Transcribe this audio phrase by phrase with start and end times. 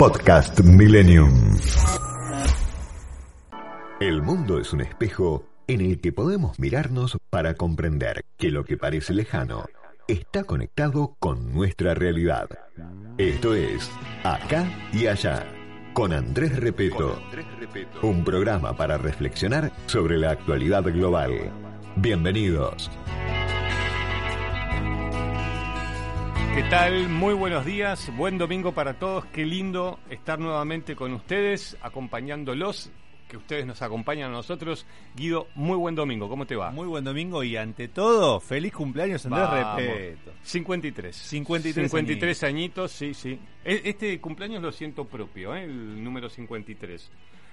[0.00, 1.58] Podcast Millennium.
[4.00, 8.78] El mundo es un espejo en el que podemos mirarnos para comprender que lo que
[8.78, 9.66] parece lejano
[10.08, 12.48] está conectado con nuestra realidad.
[13.18, 13.90] Esto es
[14.24, 15.44] Acá y Allá,
[15.92, 17.20] con Andrés Repeto.
[18.00, 21.52] Un programa para reflexionar sobre la actualidad global.
[21.96, 22.90] Bienvenidos.
[26.54, 27.08] ¿Qué tal?
[27.08, 29.24] Muy buenos días, buen domingo para todos.
[29.26, 32.90] Qué lindo estar nuevamente con ustedes, acompañándolos,
[33.30, 34.84] que ustedes nos acompañan a nosotros.
[35.14, 36.70] Guido, muy buen domingo, ¿cómo te va?
[36.72, 39.48] Muy buen domingo y ante todo, feliz cumpleaños Andrés.
[39.76, 40.32] Repeto.
[40.42, 41.14] 53.
[41.16, 43.38] 53 53 añitos, sí, sí.
[43.64, 45.64] E- Este cumpleaños lo siento propio, ¿eh?
[45.64, 47.10] el número 53.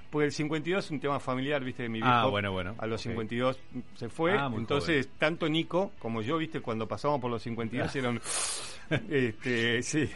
[0.09, 2.09] Porque el 52 es un tema familiar, viste, de mi viejo.
[2.09, 2.75] Ah, bueno, bueno.
[2.77, 3.11] A los Ok.
[3.11, 3.59] 52
[3.95, 4.37] se fue.
[4.37, 8.19] Ah, muy Entonces, tanto Nico como yo, viste, cuando pasamos por los 52 eran...
[9.09, 10.09] este, sí.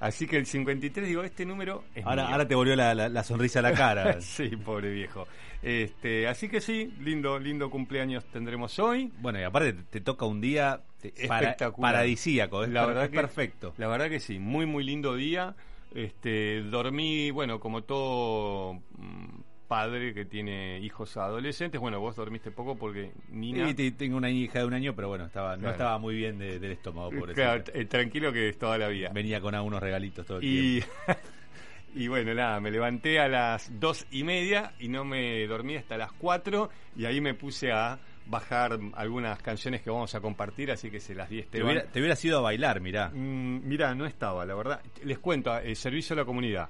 [0.00, 2.32] Así que el 53, digo, este número es Ahora, mío.
[2.32, 4.20] ahora te volvió la, la- la sonrisa a la cara.
[4.20, 5.26] sí, pobre viejo.
[5.62, 9.10] Este, así que sí, lindo, lindo cumpleaños tendremos hoy.
[9.20, 10.82] Bueno, y aparte te, te toca un día
[11.26, 11.92] para- Espectacular.
[11.94, 12.64] paradisíaco.
[12.64, 13.74] Es, La verdad es que- perfecto.
[13.78, 15.54] La verdad que sí, muy muy lindo día.
[15.94, 19.40] Este, dormí, bueno, como todo mm,
[19.74, 21.80] padre que tiene hijos adolescentes.
[21.80, 23.66] Bueno, vos dormiste poco porque Nina.
[23.66, 26.38] Sí, te- tengo una hija de un año, pero bueno, estaba, no estaba muy bien
[26.38, 29.10] de- del estómago, por Claro, eh, tranquilo que es toda la vida.
[29.12, 30.88] Venía con algunos regalitos todo el Y, tiempo.
[31.96, 35.96] y bueno, nada, me levanté a las dos y media y no me dormí hasta
[35.96, 40.90] las cuatro y ahí me puse a bajar algunas canciones que vamos a compartir, así
[40.90, 41.66] que se las di a Te Esteban.
[41.72, 43.10] hubiera, te hubieras ido a bailar, mirá.
[43.10, 44.80] Mm, mirá, no estaba, la verdad.
[45.02, 46.68] Les cuento, el servicio a la comunidad.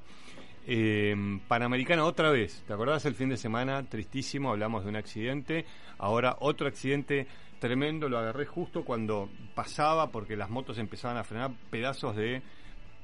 [0.66, 1.14] Eh,
[1.47, 2.62] Panamericana otra vez.
[2.66, 3.82] ¿Te acordás el fin de semana?
[3.88, 5.66] Tristísimo, hablamos de un accidente.
[5.98, 7.26] Ahora otro accidente
[7.58, 12.42] tremendo, lo agarré justo cuando pasaba porque las motos empezaban a frenar pedazos de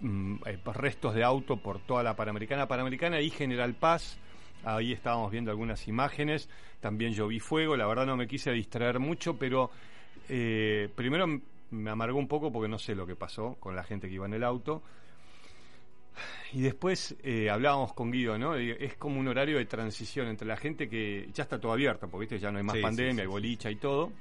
[0.00, 2.66] mm, eh, restos de auto por toda la Panamericana.
[2.66, 4.18] Panamericana y General Paz.
[4.64, 6.48] Ahí estábamos viendo algunas imágenes.
[6.80, 7.76] También yo vi fuego.
[7.76, 9.70] La verdad no me quise distraer mucho, pero
[10.28, 11.26] eh, primero
[11.70, 14.26] me amargó un poco porque no sé lo que pasó con la gente que iba
[14.26, 14.82] en el auto.
[16.52, 18.54] Y después eh, hablábamos con Guido, ¿no?
[18.54, 22.22] Es como un horario de transición entre la gente que ya está todo abierto, porque
[22.22, 22.38] ¿viste?
[22.38, 24.12] ya no hay más Sí, pandemia, sí, sí, hay bolicha y todo.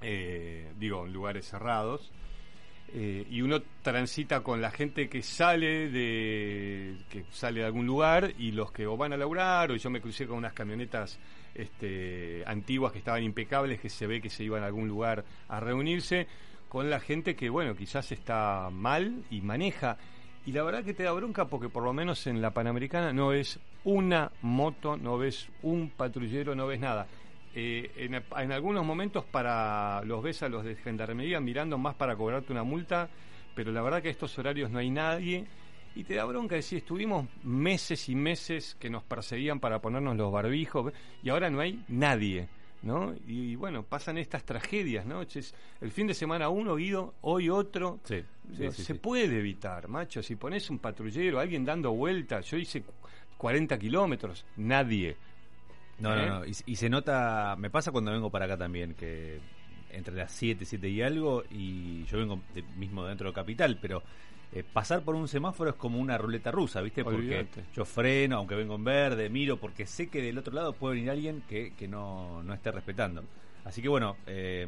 [0.00, 2.10] Eh, digo, en lugares cerrados.
[2.94, 8.34] Eh, y uno transita con la gente que sale de que sale de algún lugar
[8.36, 11.18] y los que o van a laburar o yo me crucé con unas camionetas
[11.54, 15.58] este, antiguas que estaban impecables que se ve que se iban a algún lugar a
[15.58, 16.26] reunirse
[16.68, 19.96] con la gente que bueno quizás está mal y maneja
[20.44, 23.28] y la verdad que te da bronca porque por lo menos en la Panamericana no
[23.28, 27.06] ves una moto, no ves un patrullero, no ves nada.
[27.54, 32.16] Eh, en, en algunos momentos para los ves a los de gendarmería mirando más para
[32.16, 33.08] cobrarte una multa,
[33.54, 35.46] pero la verdad que a estos horarios no hay nadie
[35.94, 40.32] y te da bronca decir, estuvimos meses y meses que nos perseguían para ponernos los
[40.32, 40.92] barbijos
[41.22, 42.48] y ahora no hay nadie,
[42.82, 43.14] ¿no?
[43.26, 45.22] Y, bueno, pasan estas tragedias, ¿no?
[45.22, 48.00] Es el fin de semana uno, Guido, hoy otro.
[48.04, 48.22] Sí,
[48.56, 48.98] sí, No, sí, se sí.
[48.98, 50.22] puede evitar, macho.
[50.22, 52.92] Si pones un patrullero, alguien dando vueltas, yo hice cu-
[53.38, 55.16] 40 kilómetros, nadie.
[55.98, 56.26] No, ¿Eh?
[56.26, 56.46] no, no.
[56.46, 59.38] Y, y se nota, me pasa cuando vengo para acá también, que
[59.90, 64.02] entre las 7, 7 y algo, y yo vengo de- mismo dentro de Capital, pero
[64.54, 67.02] eh, pasar por un semáforo es como una ruleta rusa, ¿viste?
[67.02, 70.96] Porque yo freno, aunque vengo en verde, miro, porque sé que del otro lado puede
[70.96, 73.24] venir alguien que, que no, no esté respetando.
[73.64, 74.66] Así que bueno, eh,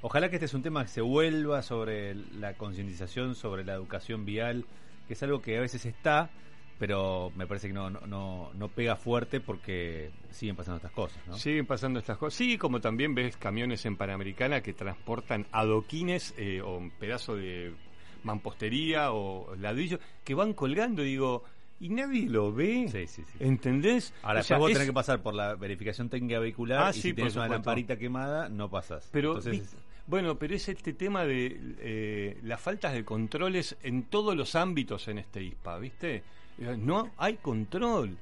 [0.00, 4.24] ojalá que este es un tema que se vuelva sobre la concientización, sobre la educación
[4.24, 4.64] vial,
[5.06, 6.30] que es algo que a veces está,
[6.78, 11.26] pero me parece que no, no, no, no pega fuerte porque siguen pasando estas cosas,
[11.26, 11.36] ¿no?
[11.36, 12.34] Siguen pasando estas cosas.
[12.34, 17.74] Sí, como también ves camiones en Panamericana que transportan adoquines eh, o un pedazo de
[18.24, 21.44] mampostería o ladrillo que van colgando, digo,
[21.80, 22.88] y nadie lo ve.
[22.90, 23.38] Sí, sí, sí.
[23.40, 24.12] ¿Entendés?
[24.22, 27.00] Ahora, O sea, vos es- tenés que pasar por la verificación técnica vehicular Ah, y
[27.00, 29.08] si tenés una lamparita quemada, no pasas.
[29.12, 29.76] Pero, Entonces,
[30.06, 35.06] bueno, pero es este tema de eh, las faltas de controles en todos los ámbitos
[35.08, 36.22] en este ISPA, ¿viste?
[36.58, 38.16] Eh, No hay control.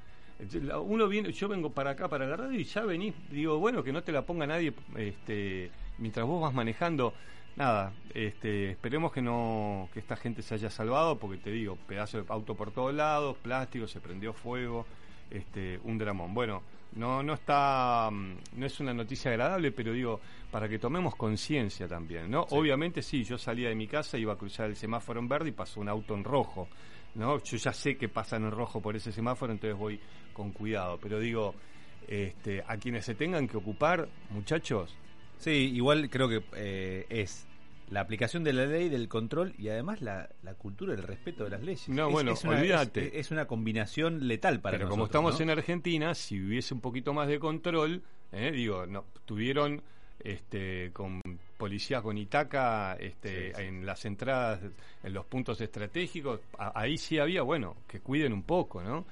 [0.85, 3.91] Uno viene, yo vengo para acá, para la radio, y ya venís, digo, bueno, que
[3.91, 7.15] no te la ponga nadie este, mientras vos vas manejando.
[7.57, 12.23] Nada, este, esperemos que no que esta gente se haya salvado, porque te digo, pedazo
[12.23, 14.87] de auto por todos lados, plástico, se prendió fuego,
[15.31, 16.35] este, un dramón.
[16.35, 16.63] Bueno,
[16.93, 20.21] no, no está, mm, no es una noticia agradable, pero digo,
[20.51, 22.47] para que tomemos conciencia también, ¿no?
[22.51, 25.53] Obviamente sí, yo salía de mi casa, iba a cruzar el semáforo en verde y
[25.53, 26.69] pasó un auto en rojo,
[27.15, 27.43] ¿no?
[27.43, 30.01] Yo ya sé que pasan en rojo por ese semáforo, entonces voy
[30.33, 31.55] con cuidado, pero digo,
[32.07, 34.95] este, a quienes se tengan que ocupar, muchachos.
[35.39, 37.47] Sí, igual creo que eh, es
[37.91, 41.51] la aplicación de la ley, del control y además la, la cultura del respeto de
[41.51, 41.89] las leyes.
[41.89, 43.19] No, bueno, una, olvídate.
[43.19, 47.29] Es, una combinación letal para Pero como estamos en Argentina, si hubiese un poquito más
[47.29, 48.03] de control,
[48.33, 49.83] eh, digo, no tuvieron
[50.19, 51.21] este, con
[51.57, 54.61] policías con Itaca este, en las entradas,
[55.03, 59.07] en los puntos estratégicos, ahí sí había, bueno, que cuiden un poco, ¿no?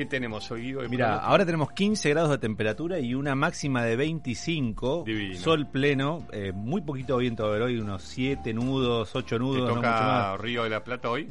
[0.01, 0.75] ¿Qué tenemos hoy?
[0.89, 5.05] Mira, ahora tenemos 15 grados de temperatura y una máxima de 25.
[5.35, 9.69] Sol pleno, eh, muy poquito viento a ver hoy, unos 7 nudos, 8 nudos.
[9.69, 11.29] ¿Te toca Río de la Plata hoy?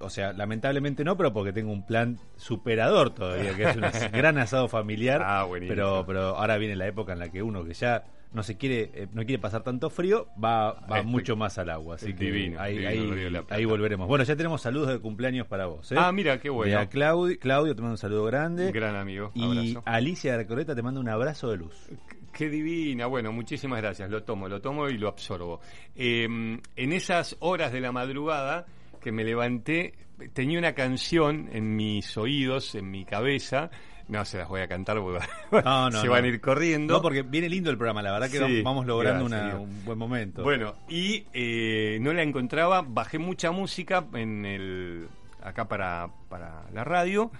[0.00, 4.36] o sea, lamentablemente no, pero porque tengo un plan superador todavía, que es un gran
[4.36, 5.22] asado familiar.
[5.24, 5.74] Ah, buenísimo.
[5.74, 8.90] Pero, pero ahora viene la época en la que uno que ya no se quiere
[8.94, 11.96] eh, no quiere pasar tanto frío, va, va este, mucho más al agua.
[11.96, 14.06] Así que ahí, ahí, volveremos.
[14.06, 15.90] Bueno, ya tenemos saludos de cumpleaños para vos.
[15.92, 15.96] ¿eh?
[15.98, 16.78] Ah, mira, qué bueno.
[16.78, 18.70] a Claudio, Claudio te mando un saludo grande.
[18.72, 19.32] Gran amigo.
[19.34, 21.90] Y Alicia de Recoreta te manda un abrazo de luz.
[22.32, 23.06] Qué divina.
[23.06, 24.08] Bueno, muchísimas gracias.
[24.10, 25.60] Lo tomo, lo tomo y lo absorbo.
[25.96, 28.66] Em, en esas horas de la madrugada
[29.00, 29.94] que me levanté,
[30.32, 33.70] tenía una canción en mis oídos, en mi cabeza,
[34.10, 35.24] no se las voy a cantar porque
[36.00, 36.94] se van a ir corriendo.
[36.94, 40.42] No, porque viene lindo el programa, la verdad que vamos logrando un buen momento.
[40.42, 45.08] Bueno, y eh, no la encontraba, bajé mucha música en el
[45.42, 47.30] acá para, para la radio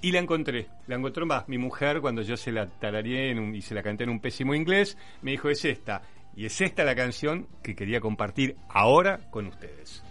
[0.00, 0.68] y la encontré.
[0.86, 4.10] La encontró más mi mujer cuando yo se la tarareé y se la canté en
[4.10, 6.02] un pésimo inglés, me dijo es esta.
[6.36, 10.02] Y es esta la canción que quería compartir ahora con ustedes.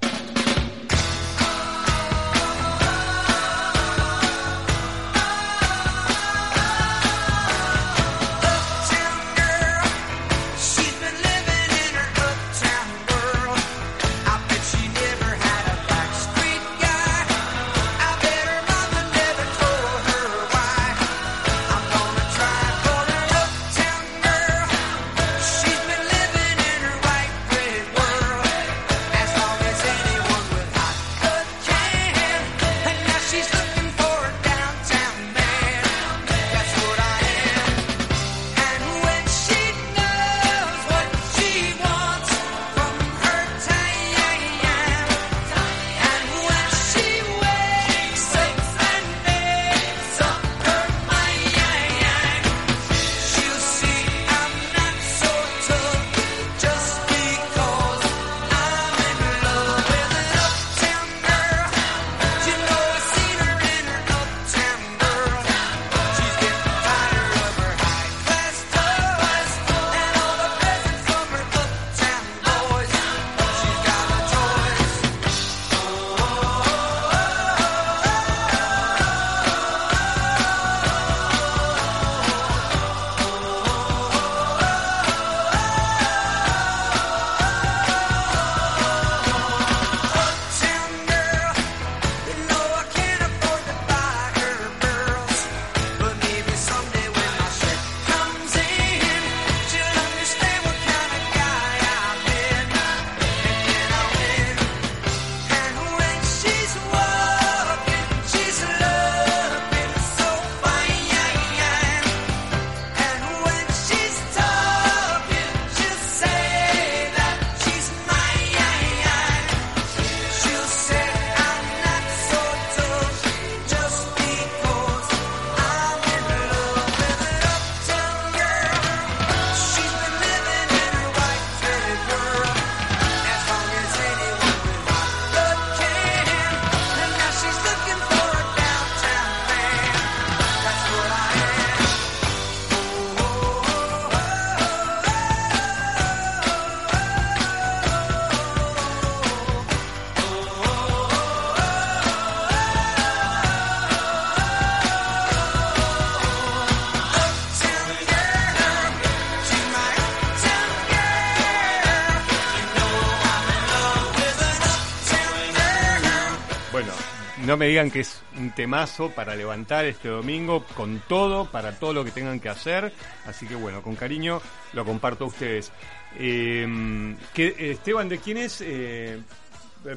[167.53, 171.93] No me digan que es un temazo para levantar este domingo con todo, para todo
[171.93, 172.91] lo que tengan que hacer.
[173.27, 174.41] Así que bueno, con cariño
[174.73, 175.71] lo comparto a ustedes.
[176.17, 178.59] Eh, que, Esteban, ¿de quién es?
[178.65, 179.19] Eh,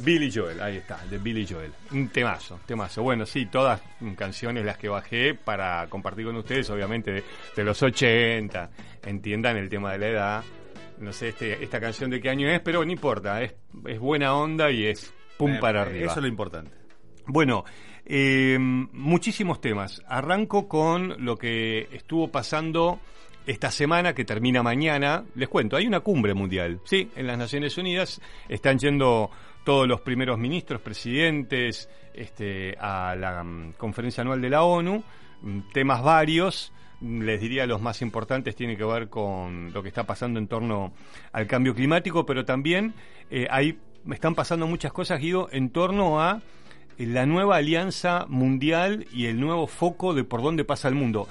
[0.02, 1.72] Billy Joel, ahí está, de Billy Joel.
[1.92, 3.02] Un temazo, temazo.
[3.02, 3.80] Bueno, sí, todas
[4.18, 7.24] canciones las que bajé para compartir con ustedes, obviamente, de,
[7.56, 8.68] de los 80.
[9.02, 10.44] Entiendan el tema de la edad.
[10.98, 13.54] No sé este, esta canción de qué año es, pero no importa, es,
[13.86, 16.10] es buena onda y es pum Eh, para arriba.
[16.10, 16.85] Eso es lo importante.
[17.26, 17.64] Bueno,
[18.04, 20.00] eh, muchísimos temas.
[20.06, 23.00] Arranco con lo que estuvo pasando
[23.46, 25.24] esta semana, que termina mañana.
[25.34, 27.10] Les cuento, hay una cumbre mundial, ¿sí?
[27.16, 29.30] En las Naciones Unidas están yendo
[29.64, 35.02] todos los primeros ministros, presidentes, este, a la mm, conferencia anual de la ONU,
[35.42, 36.72] mm, temas varios.
[37.00, 40.46] Mm, Les diría los más importantes tienen que ver con lo que está pasando en
[40.46, 40.92] torno
[41.32, 42.94] al cambio climático, pero también
[43.30, 43.80] eh, hay,
[44.12, 46.40] están pasando muchas cosas, Guido, en torno a
[46.98, 51.28] la nueva alianza mundial y el nuevo foco de por dónde pasa el mundo.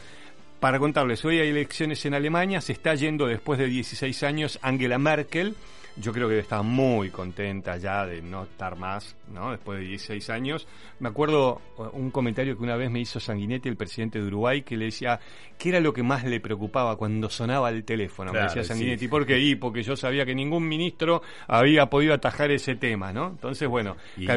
[0.59, 4.97] Para contarles, hoy hay elecciones en Alemania, se está yendo después de 16 años Angela
[4.97, 5.55] Merkel.
[5.97, 9.51] Yo creo que está muy contenta ya de no estar más, ¿no?
[9.51, 10.67] Después de 16 años.
[10.99, 14.63] Me acuerdo uh, un comentario que una vez me hizo Sanguinetti, el presidente de Uruguay,
[14.63, 15.19] que le decía,
[15.57, 18.31] ¿qué era lo que más le preocupaba cuando sonaba el teléfono?
[18.31, 19.07] Claro, me decía Sanguinetti, sí.
[19.07, 19.39] ¿por qué?
[19.39, 23.27] Y porque yo sabía que ningún ministro había podido atajar ese tema, ¿no?
[23.27, 24.27] Entonces, bueno, Y,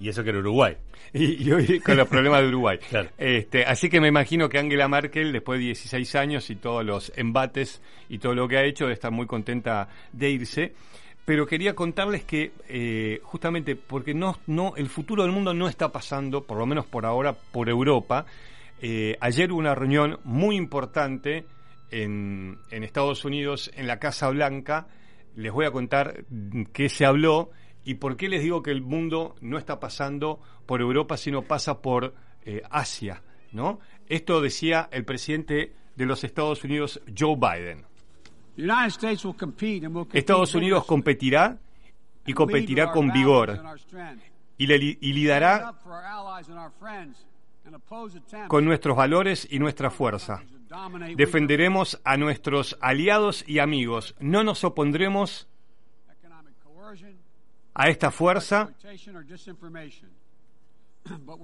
[0.00, 0.76] y- eso que era Uruguay.
[1.12, 2.78] y, y hoy con los problemas de Uruguay.
[2.88, 3.08] Claro.
[3.18, 7.12] Este, así que me imagino que Angela Merkel, después de 16 años y todos los
[7.16, 10.72] embates y todo lo que ha hecho, debe estar muy contenta de irse.
[11.24, 15.90] Pero quería contarles que eh, justamente porque no, no, el futuro del mundo no está
[15.92, 18.24] pasando, por lo menos por ahora, por Europa.
[18.80, 21.44] Eh, ayer hubo una reunión muy importante
[21.90, 24.86] en, en Estados Unidos, en la Casa Blanca.
[25.36, 26.24] Les voy a contar
[26.72, 27.50] qué se habló
[27.88, 31.80] y por qué les digo que el mundo no está pasando por Europa, sino pasa
[31.80, 32.14] por
[32.44, 33.22] eh, Asia.
[33.52, 33.80] ¿no?
[34.08, 37.86] Esto decía el presidente de los Estados Unidos, Joe Biden.
[40.18, 41.56] Estados Unidos competirá
[42.26, 43.48] y competirá con vigor
[44.58, 45.72] y, le- y lidará
[48.48, 50.42] con nuestros valores y nuestra fuerza.
[51.16, 54.14] Defenderemos a nuestros aliados y amigos.
[54.20, 55.48] No nos opondremos
[57.78, 58.70] a esta fuerza.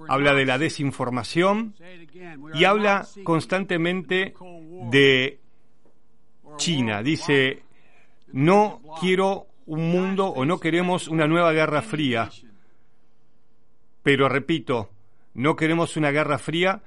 [0.09, 1.75] Habla de la desinformación
[2.53, 4.35] y habla constantemente
[4.91, 5.39] de
[6.57, 7.03] China.
[7.03, 7.63] Dice,
[8.33, 12.31] no quiero un mundo o no queremos una nueva guerra fría.
[14.03, 14.91] Pero repito,
[15.33, 16.83] no queremos una guerra fría,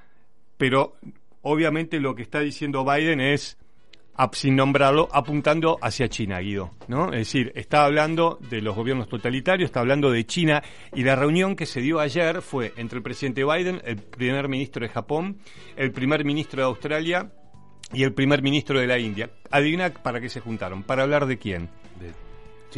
[0.58, 0.96] pero
[1.42, 3.58] obviamente lo que está diciendo Biden es,
[4.34, 6.72] sin nombrarlo, apuntando hacia China, Guido.
[6.88, 7.14] ¿no?
[7.14, 11.56] Es decir, está hablando de los gobiernos totalitarios, está hablando de China, y la reunión
[11.56, 15.38] que se dio ayer fue entre el presidente Biden, el primer ministro de Japón,
[15.76, 17.32] el primer ministro de Australia
[17.94, 19.30] y el primer ministro de la India.
[19.52, 21.70] Adivina para qué se juntaron, para hablar de quién.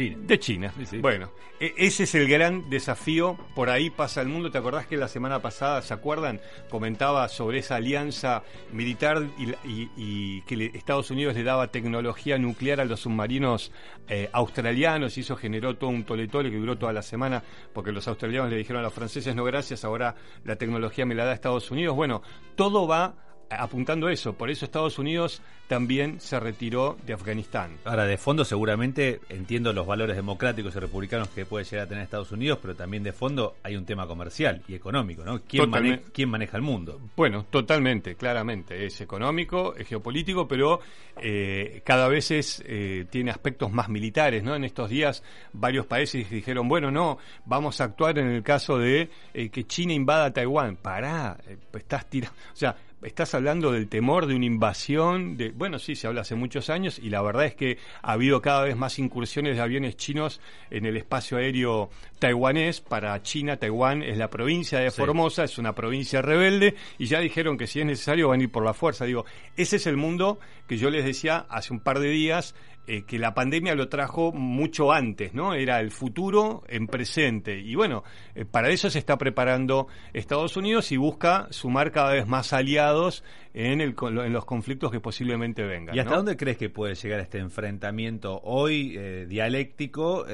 [0.08, 0.18] China.
[0.26, 0.72] De China.
[0.78, 0.98] Sí, sí.
[0.98, 1.30] Bueno,
[1.60, 3.36] e- ese es el gran desafío.
[3.54, 4.50] Por ahí pasa el mundo.
[4.50, 6.40] ¿Te acordás que la semana pasada, se acuerdan?
[6.70, 8.42] Comentaba sobre esa alianza
[8.72, 13.72] militar y, y- y que le- Estados Unidos le daba tecnología nuclear a los submarinos
[14.08, 17.42] eh, australianos y eso generó todo un toletole que duró toda la semana
[17.72, 21.24] porque los australianos le dijeron a los franceses no gracias, ahora la tecnología me la
[21.24, 21.94] da Estados Unidos.
[21.94, 22.22] Bueno,
[22.56, 23.14] todo va
[23.50, 24.32] apuntando a eso.
[24.34, 27.78] Por eso Estados Unidos también se retiró de Afganistán.
[27.84, 32.02] Ahora, de fondo seguramente entiendo los valores democráticos y republicanos que puede llegar a tener
[32.04, 35.40] Estados Unidos, pero también de fondo hay un tema comercial y económico, ¿no?
[35.42, 36.00] ¿Quién, Totalmente.
[36.02, 37.00] mane- quién maneja el mundo?
[37.16, 38.84] Bueno, totalmente, claramente.
[38.84, 40.80] Es económico, es geopolítico, pero
[41.16, 44.56] eh, cada vez es, eh, tiene aspectos más militares, ¿no?
[44.56, 49.08] En estos días varios países dijeron, bueno, no, vamos a actuar en el caso de
[49.34, 50.76] eh, que China invada Taiwán.
[50.76, 52.36] Pará, eh, estás tirando...
[52.52, 56.34] O sea, estás hablando del temor de una invasión, de bueno, sí, se habla hace
[56.34, 59.96] muchos años y la verdad es que ha habido cada vez más incursiones de aviones
[59.96, 60.40] chinos
[60.70, 62.80] en el espacio aéreo taiwanés.
[62.80, 64.96] Para China, Taiwán es la provincia de Sí.
[64.96, 68.50] Formosa, es una provincia rebelde y ya dijeron que si es necesario van a ir
[68.50, 69.04] por la fuerza.
[69.04, 69.24] Digo,
[69.56, 72.54] ese es el mundo que yo les decía hace un par de días
[72.90, 75.54] eh, que la pandemia lo trajo mucho antes, ¿no?
[75.54, 77.58] Era el futuro en presente.
[77.60, 78.02] Y bueno,
[78.34, 83.22] eh, para eso se está preparando Estados Unidos y busca sumar cada vez más aliados
[83.54, 85.94] en, el, con- en los conflictos que posiblemente vengan.
[85.94, 86.16] ¿Y hasta ¿no?
[86.18, 90.26] dónde crees que puede llegar este enfrentamiento hoy eh, dialéctico?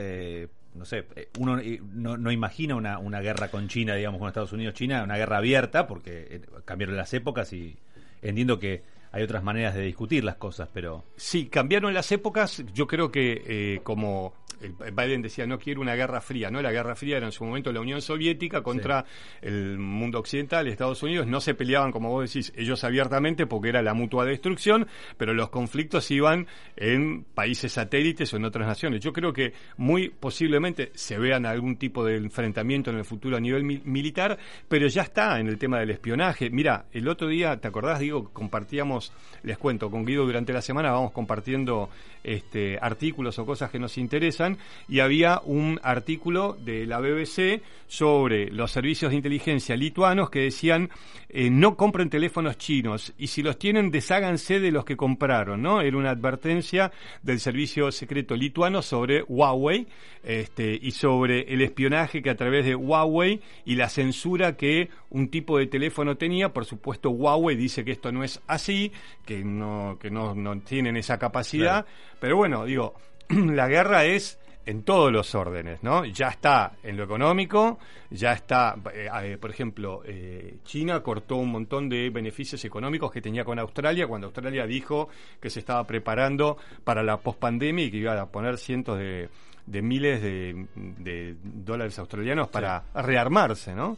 [0.75, 1.07] no sé,
[1.39, 1.59] uno
[1.95, 5.87] no, no imagina una, una guerra con China, digamos, con Estados Unidos-China, una guerra abierta,
[5.87, 7.77] porque cambiaron las épocas y
[8.21, 8.83] entiendo que
[9.13, 12.65] hay otras maneras de discutir las cosas, pero Sí, cambiaron las épocas.
[12.73, 16.73] Yo creo que eh, como el- Biden decía no quiero una guerra fría, no la
[16.73, 19.05] guerra fría era en su momento la Unión Soviética contra
[19.43, 23.83] el mundo occidental, Estados Unidos, no se peleaban como vos decís ellos abiertamente porque era
[23.83, 24.87] la mutua destrucción,
[25.17, 26.47] pero los conflictos iban
[26.77, 29.01] en países satélites o en otras naciones.
[29.01, 33.41] Yo creo que muy posiblemente se vean algún tipo de enfrentamiento en el futuro a
[33.41, 36.51] nivel mi- militar, pero ya está en el tema del espionaje.
[36.51, 38.31] Mira, el otro día, ¿te acordás, Digo?
[38.33, 41.89] Compartíamos, les cuento, con Guido durante la semana vamos compartiendo
[42.23, 44.56] este, artículos o cosas que nos interesan
[44.89, 50.91] y había un artículo de la BBC sobre los servicios de inteligencia lituanos que decían
[51.29, 55.81] eh, no compren teléfonos chinos y si los tienen desháganse de los que compraron, ¿no?
[55.81, 59.87] Era una advertencia del servicio secreto lituano sobre Huawei
[60.23, 65.29] este, y sobre el espionaje que a través de Huawei y la censura que un
[65.29, 68.93] tipo de teléfono tenía, por supuesto Huawei dice que esto no es así,
[69.25, 71.87] que no que no, no tienen esa capacidad,
[72.21, 72.95] pero bueno, digo,
[73.29, 76.05] la guerra es en todos los órdenes, ¿no?
[76.05, 77.79] Ya está en lo económico,
[78.11, 83.23] ya está, eh, eh, por ejemplo, eh, China cortó un montón de beneficios económicos que
[83.23, 85.09] tenía con Australia cuando Australia dijo
[85.41, 89.29] que se estaba preparando para la pospandemia y que iba a poner cientos de,
[89.67, 93.97] de miles de, de dólares australianos para rearmarse, ¿no?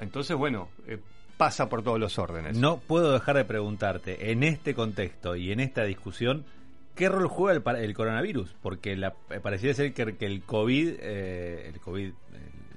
[0.00, 0.98] Entonces, bueno, eh,
[1.36, 2.56] pasa por todos los órdenes.
[2.56, 6.44] No puedo dejar de preguntarte, en este contexto y en esta discusión,
[6.94, 8.54] ¿qué rol juega el, el coronavirus?
[8.62, 12.12] Porque la, eh, pareciera ser que, el COVID, eh, el COVID,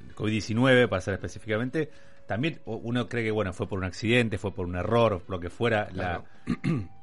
[0.07, 1.89] el COVID-19, para ser específicamente,
[2.27, 5.49] también uno cree que bueno fue por un accidente, fue por un error, lo que
[5.49, 5.89] fuera.
[5.93, 6.23] La,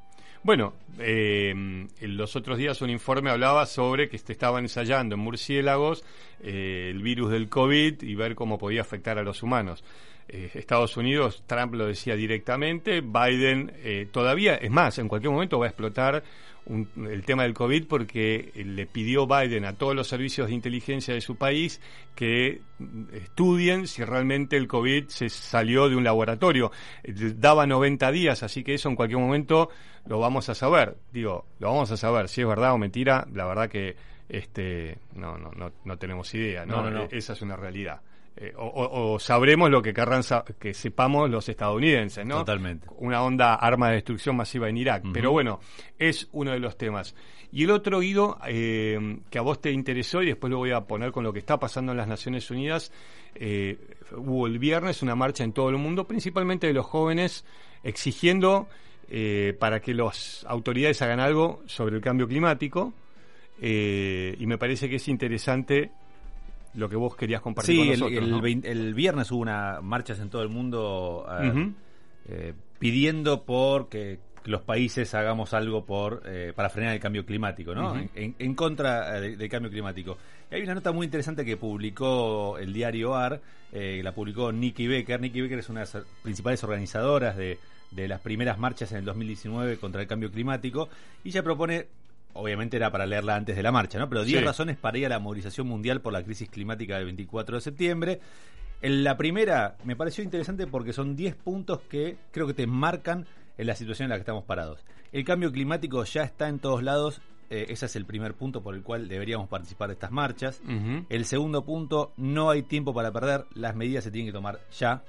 [0.45, 6.05] Bueno, eh, los otros días un informe hablaba sobre que se estaba ensayando en murciélagos
[6.39, 9.83] eh, el virus del COVID y ver cómo podía afectar a los humanos.
[10.27, 15.59] Eh, Estados Unidos, Trump lo decía directamente, Biden eh, todavía, es más, en cualquier momento
[15.59, 16.23] va a explotar
[16.65, 20.55] un- el tema del COVID porque eh, le pidió Biden a todos los servicios de
[20.55, 21.79] inteligencia de su país
[22.15, 26.71] que mm, estudien si realmente el COVID se salió de un laboratorio.
[27.03, 29.69] Eh, Daba 90 días, así que eso en cualquier momento
[30.07, 30.95] lo vamos a saber.
[31.13, 33.27] Digo, lo vamos a saber si es verdad o mentira.
[33.31, 33.95] La verdad que
[34.27, 36.77] este no no no, no tenemos idea, ¿no?
[36.77, 37.03] No, no, no.
[37.03, 38.01] Eh, Esa es una realidad.
[38.37, 42.39] Eh, o, sabremos lo que querrán sa- que sepamos los estadounidenses, ¿no?
[42.39, 42.85] Totalmente.
[42.97, 45.03] Una onda arma de destrucción masiva en Irak.
[45.13, 45.61] Pero bueno,
[45.97, 47.15] es uno de los temas.
[47.53, 50.81] Y el otro, Guido, eh, que a vos te interesó y después lo voy a
[50.81, 52.91] poner con lo que está pasando en las Naciones Unidas,
[53.35, 53.77] eh,
[54.17, 57.45] hubo el viernes una marcha en todo el mundo, principalmente de los jóvenes,
[57.83, 58.67] exigiendo
[59.09, 62.93] eh, para que las autoridades hagan algo sobre el cambio climático.
[63.61, 65.91] y me parece que es interesante
[66.75, 68.23] lo que vos querías compartir sí, con el, nosotros.
[68.23, 68.41] el ¿no?
[68.41, 71.73] vein- el viernes hubo una marchas en todo el mundo Ujú.
[72.29, 77.73] eh, pidiendo por que los países hagamos algo por eh, para frenar el cambio climático,
[77.73, 77.95] ¿no?
[78.13, 80.17] En, en contra eh, de- del cambio climático.
[80.51, 84.85] Y hay una nota muy interesante que publicó el diario AR, eh, la publicó Nikki
[84.87, 85.19] Becker.
[85.19, 87.57] Nikki Becker es una de las principales organizadoras de,
[87.89, 90.89] de las primeras marchas en el 2019 contra el cambio climático
[91.23, 91.87] y ella propone
[92.35, 94.07] Obviamente era para leerla antes de la marcha, ¿no?
[94.09, 94.45] Pero 10 Sí.
[94.45, 98.19] razones para ir a la movilización mundial por la crisis climática del 24 de septiembre.
[98.81, 103.25] En la primera me pareció interesante porque son 10 puntos que creo que te marcan
[103.57, 104.83] en la situación en la que estamos parados.
[105.13, 108.75] El cambio climático ya está en todos lados, eh, ese es el primer punto por
[108.75, 110.61] el cual deberíamos participar de estas marchas.
[111.09, 115.03] El segundo punto, no hay tiempo para perder, las medidas se tienen que tomar ya.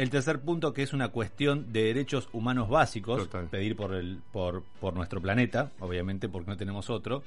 [0.00, 3.48] El tercer punto, que es una cuestión de derechos humanos básicos, Total.
[3.48, 7.22] pedir por, el, por, por nuestro planeta, obviamente, porque no tenemos otro.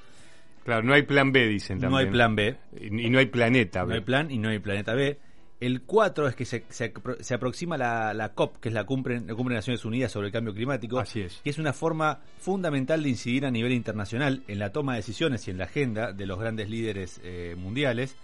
[0.64, 1.90] Claro, no hay plan B, dicen también.
[1.92, 2.56] No hay plan B.
[2.80, 3.94] Y, y no hay planeta No B.
[3.94, 5.18] hay plan y no hay planeta B.
[5.60, 9.34] El 4 es que se, se aproxima la, la COP, que es la cumbre, la
[9.36, 10.98] cumbre de Naciones Unidas sobre el cambio climático.
[10.98, 11.40] Así es.
[11.44, 15.46] Que es una forma fundamental de incidir a nivel internacional en la toma de decisiones
[15.46, 18.16] y en la agenda de los grandes líderes eh, mundiales.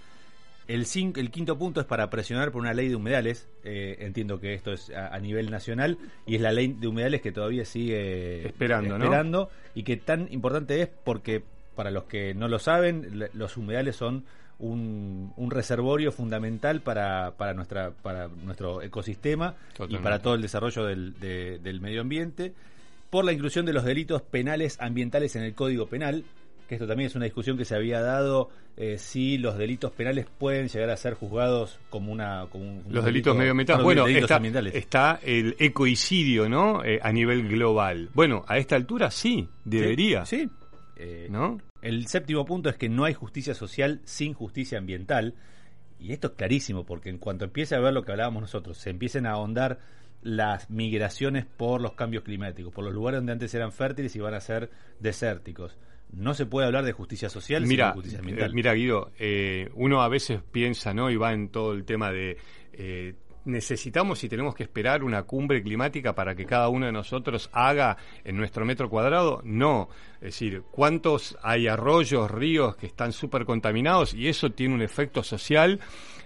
[0.75, 3.49] El, quinto punto es para presionar por una ley de humedales.
[3.65, 7.21] Eh, entiendo que esto es a, a nivel nacional y es la ley de humedales
[7.23, 9.05] que todavía sigue Esperando, ¿no?
[9.05, 11.43] esperando y que tan importante es porque
[11.75, 14.25] para los que no lo saben, los humedales son
[14.59, 19.55] un, un reservorio fundamental para, para, nuestra, para nuestro ecosistema
[19.89, 22.53] y para todo el desarrollo del, de- del medio ambiente,
[23.09, 26.25] por la inclusión de los delitos penales ambientales en el Código Penal,
[26.71, 30.27] que esto también es una discusión que se había dado eh, si los delitos penales
[30.39, 33.83] pueden llegar a ser juzgados como una como un, Los delito- delitos medioambientales.
[33.85, 34.75] Bueno, delitos está, ambientales.
[34.75, 36.83] está el ecoicidio, ¿no?
[36.85, 38.09] Eh, a nivel global.
[38.15, 40.25] Bueno, a esta altura sí, debería.
[40.25, 40.49] Sí.
[40.97, 41.59] Eh, ¿No?
[41.83, 45.35] El séptimo punto es que no hay justicia social sin justicia ambiental.
[45.99, 48.89] Y esto es clarísimo, porque en cuanto empiece a ver lo que hablábamos nosotros, se
[48.91, 49.79] empiecen a ahondar
[50.23, 54.35] las migraciones por los cambios climáticos, por los lugares donde antes eran fértiles y van
[54.35, 55.79] a ser desérticos,
[56.13, 58.53] no se puede hablar de justicia social sin Mira, justicia eh, ambiental.
[58.53, 61.11] mira Guido, eh, uno a veces piensa, ¿no?
[61.11, 62.37] Y va en todo el tema de
[62.73, 63.15] eh,
[63.51, 67.97] necesitamos y tenemos que esperar una cumbre climática para que cada uno de nosotros haga
[68.25, 69.41] en nuestro metro cuadrado.
[69.45, 74.83] No, es decir, ¿cuántos hay arroyos, ríos que están súper contaminados y eso tiene un
[74.83, 75.81] efecto social,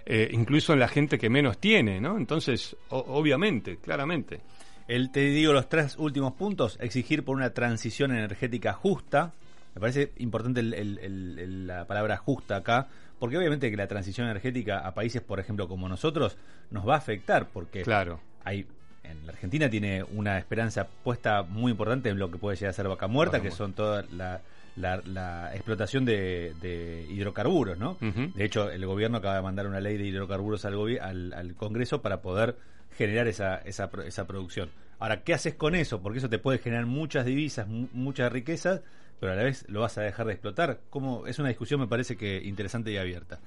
[0.05, 2.17] eh, incluso en la gente que menos tiene, ¿no?
[2.17, 4.41] Entonces, obviamente, claramente.
[4.87, 6.77] El, te digo los tres últimos puntos.
[6.79, 9.33] Exigir por una transición energética justa.
[9.73, 12.87] Me parece importante el- la palabra justa acá,
[13.19, 16.37] porque obviamente que la transición energética a países, por ejemplo, como nosotros,
[16.71, 18.19] nos va a afectar, porque Claro.
[18.43, 18.65] hay
[19.03, 22.73] en la Argentina tiene una esperanza puesta muy importante en lo que puede llegar a
[22.73, 23.57] ser vaca muerta, Vaca que muerta.
[23.57, 24.41] son toda la,
[24.75, 27.97] la- la explotación de, de hidrocarburos, ¿no?
[28.01, 32.01] De hecho, el gobierno acaba de mandar una ley de hidrocarburos al, al, al Congreso
[32.01, 32.55] para poder
[32.97, 34.69] generar esa, esa, esa producción.
[34.97, 36.01] Ahora, ¿qué haces con eso?
[36.01, 38.81] Porque eso te puede generar muchas divisas, mu- muchas riquezas,
[39.25, 40.81] pero a la vez lo vas a dejar de explotar.
[40.91, 41.25] ¿Cómo?
[41.25, 43.39] Es una discusión, me parece que interesante y abierta.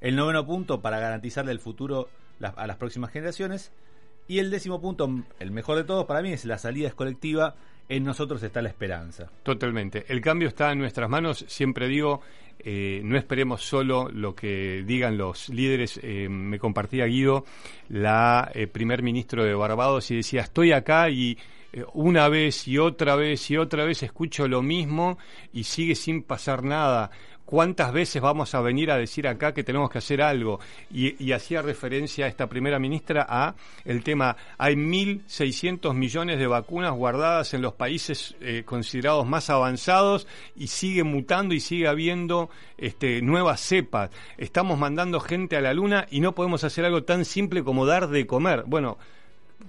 [0.00, 2.08] El noveno punto, para garantizarle el futuro
[2.40, 3.70] a las próximas generaciones.
[4.28, 7.54] Y el décimo punto, el mejor de todos para mí, es la salida es colectiva.
[7.90, 9.30] En nosotros está la esperanza.
[9.42, 10.06] Totalmente.
[10.08, 11.44] El cambio está en nuestras manos.
[11.48, 12.22] Siempre digo,
[12.58, 16.00] eh, no esperemos solo lo que digan los líderes.
[16.02, 17.44] Eh, me compartía Guido,
[17.88, 21.38] la eh, primer ministro de Barbados, y decía, estoy acá y
[21.92, 25.18] una vez y otra vez y otra vez escucho lo mismo
[25.52, 27.10] y sigue sin pasar nada.
[27.46, 30.58] ¿Cuántas veces vamos a venir a decir acá que tenemos que hacer algo?
[30.90, 33.54] Y, hacía referencia esta primera ministra a
[33.84, 40.26] el tema, hay 1.600 millones de vacunas guardadas en los países eh, considerados más avanzados
[40.56, 44.10] y sigue mutando y sigue habiendo este, nuevas cepas.
[44.38, 48.08] Estamos mandando gente a la luna y no podemos hacer algo tan simple como dar
[48.08, 48.64] de comer.
[48.66, 48.98] Bueno,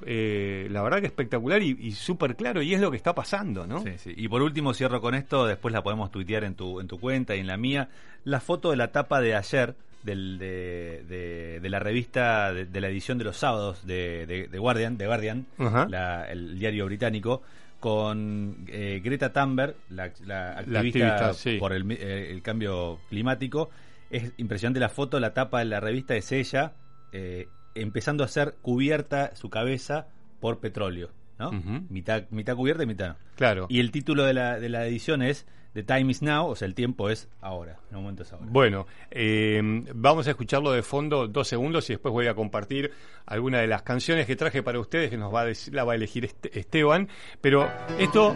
[0.05, 3.65] eh, la verdad que espectacular y, y súper claro y es lo que está pasando,
[3.67, 3.81] ¿no?
[3.83, 4.13] Sí, sí.
[4.15, 7.35] Y por último cierro con esto, después la podemos tuitear en tu, en tu cuenta
[7.35, 7.89] y en la mía,
[8.23, 12.81] la foto de la tapa de ayer del, de, de- de la revista, de, de
[12.81, 15.45] la edición de los sábados de, Guardian, de Guardian
[15.89, 17.41] la- el diario británico,
[17.79, 21.57] con eh, Greta Thunberg, la, la activista, activista, sí.
[21.59, 23.69] por el, eh, el cambio climático.
[24.09, 26.73] Es impresionante la foto, la tapa de la revista es ella
[27.11, 27.49] eh,
[27.81, 30.07] empezando a ser cubierta su cabeza
[30.39, 31.09] por petróleo,
[31.39, 31.51] ¿no?
[31.89, 33.15] Mitad, mitad cubierta y mitad no.
[33.35, 33.67] Claro.
[33.69, 36.65] Y el título de la, de la edición es The Time is Now, o sea,
[36.67, 38.47] el tiempo es ahora, el momento es ahora.
[38.49, 39.61] Bueno, eh,
[39.93, 42.91] vamos a escucharlo de fondo dos segundos y después voy a compartir
[43.27, 45.91] alguna de las canciones que traje para ustedes que nos va a decir, la va
[45.93, 47.09] a elegir Este- Esteban.
[47.41, 48.35] Pero esto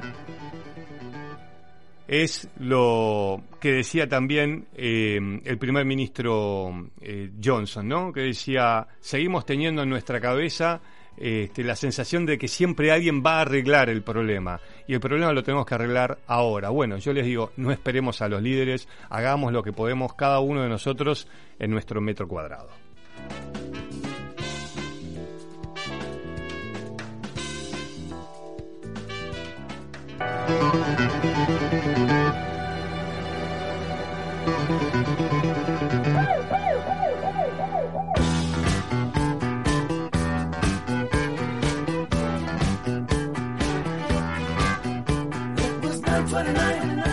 [2.11, 8.11] es lo que decía también eh, el primer ministro eh, Johnson, ¿no?
[8.11, 10.81] Que decía, seguimos teniendo en nuestra cabeza
[11.15, 15.31] este, la sensación de que siempre alguien va a arreglar el problema y el problema
[15.31, 16.69] lo tenemos que arreglar ahora.
[16.69, 20.63] Bueno, yo les digo, no esperemos a los líderes, hagamos lo que podemos cada uno
[20.63, 22.67] de nosotros en nuestro metro cuadrado.
[46.27, 47.10] 29, 29.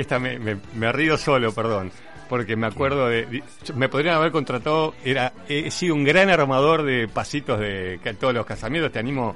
[0.00, 1.90] Esta me, me, me río solo, perdón.
[2.28, 3.42] Porque me acuerdo de.
[3.74, 4.94] Me podrían haber contratado.
[5.04, 8.92] Era, he sido un gran armador de pasitos de todos los casamientos.
[8.92, 9.34] Te animo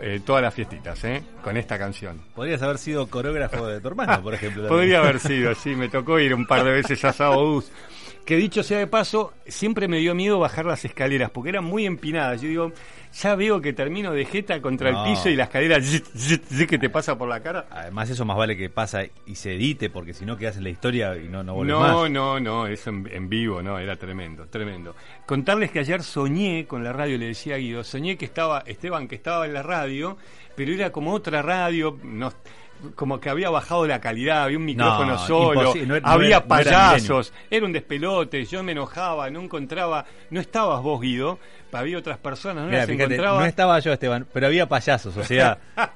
[0.00, 1.22] eh, todas las fiestitas, ¿eh?
[1.42, 2.20] Con esta canción.
[2.34, 4.68] Podrías haber sido coreógrafo de tu hermano, por ejemplo.
[4.68, 7.70] Podría haber sido, sí, me tocó ir un par de veces a Saudús.
[8.28, 11.86] Que dicho sea de paso, siempre me dio miedo bajar las escaleras porque eran muy
[11.86, 12.42] empinadas.
[12.42, 12.72] Yo digo,
[13.14, 15.02] ya veo que termino de jeta contra No.
[15.06, 17.64] el piso y la escalera zit, zit, zit, que te pasa por la cara.
[17.70, 20.68] Además, eso más vale que pasa y se edite, porque si no quedas en la
[20.68, 22.10] historia y no, no No, más.
[22.10, 24.94] no, no, eso en, en vivo, no, era tremendo, tremendo.
[25.24, 29.08] Contarles que ayer soñé con la radio, le decía a Guido, soñé que estaba, Esteban,
[29.08, 30.18] que estaba en la radio,
[30.54, 32.30] pero era como otra radio, no,
[32.94, 36.46] como que había bajado la calidad, había un micrófono No, solo, no era- había era
[36.46, 41.38] payasos, era un despelote, yo me enojaba, no encontraba, no estabas vos, Guido,
[41.72, 43.40] había otras personas, no Mira, las fíjate, encontraba.
[43.40, 45.58] no estaba yo, Esteban, pero había payasos, o sea,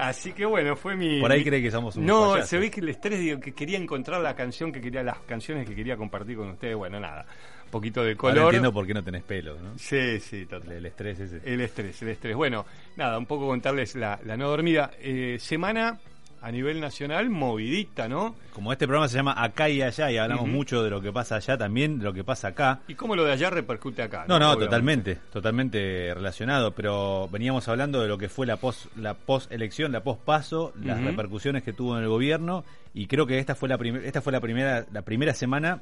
[0.00, 1.20] Así que bueno, fue mi.
[1.20, 2.50] Por ahí mi- cree que somos unos No, payasos.
[2.50, 5.68] se ve que el estrés, digo, que quería encontrar la canción que quería, las canciones
[5.68, 6.74] que quería compartir con ustedes.
[6.76, 7.26] Bueno, nada,
[7.64, 8.44] un poquito de ahora color.
[8.46, 9.78] entiendo por qué no tenés pelo, ¿no?
[9.78, 10.72] Sí, sí, total.
[10.72, 11.40] El estrés ese.
[11.44, 12.34] El estrés, el estrés.
[12.36, 12.64] Bueno,
[12.96, 14.90] nada, un poco contarles la, la no dormida.
[15.00, 15.98] Eh, semana
[16.42, 18.34] a nivel nacional movidita, ¿no?
[18.54, 21.36] Como este programa se llama Acá y Allá y hablamos mucho de lo que pasa
[21.36, 22.80] allá, también de lo que pasa acá.
[22.88, 24.24] ¿Y cómo lo de allá repercute acá?
[24.26, 29.14] No, no, totalmente, totalmente relacionado, pero veníamos hablando de lo que fue la pos la
[29.14, 33.68] post-elección, la post-paso, las repercusiones que tuvo en el gobierno y creo que esta fue
[33.68, 35.80] la primer- esta fue la primera la primera semana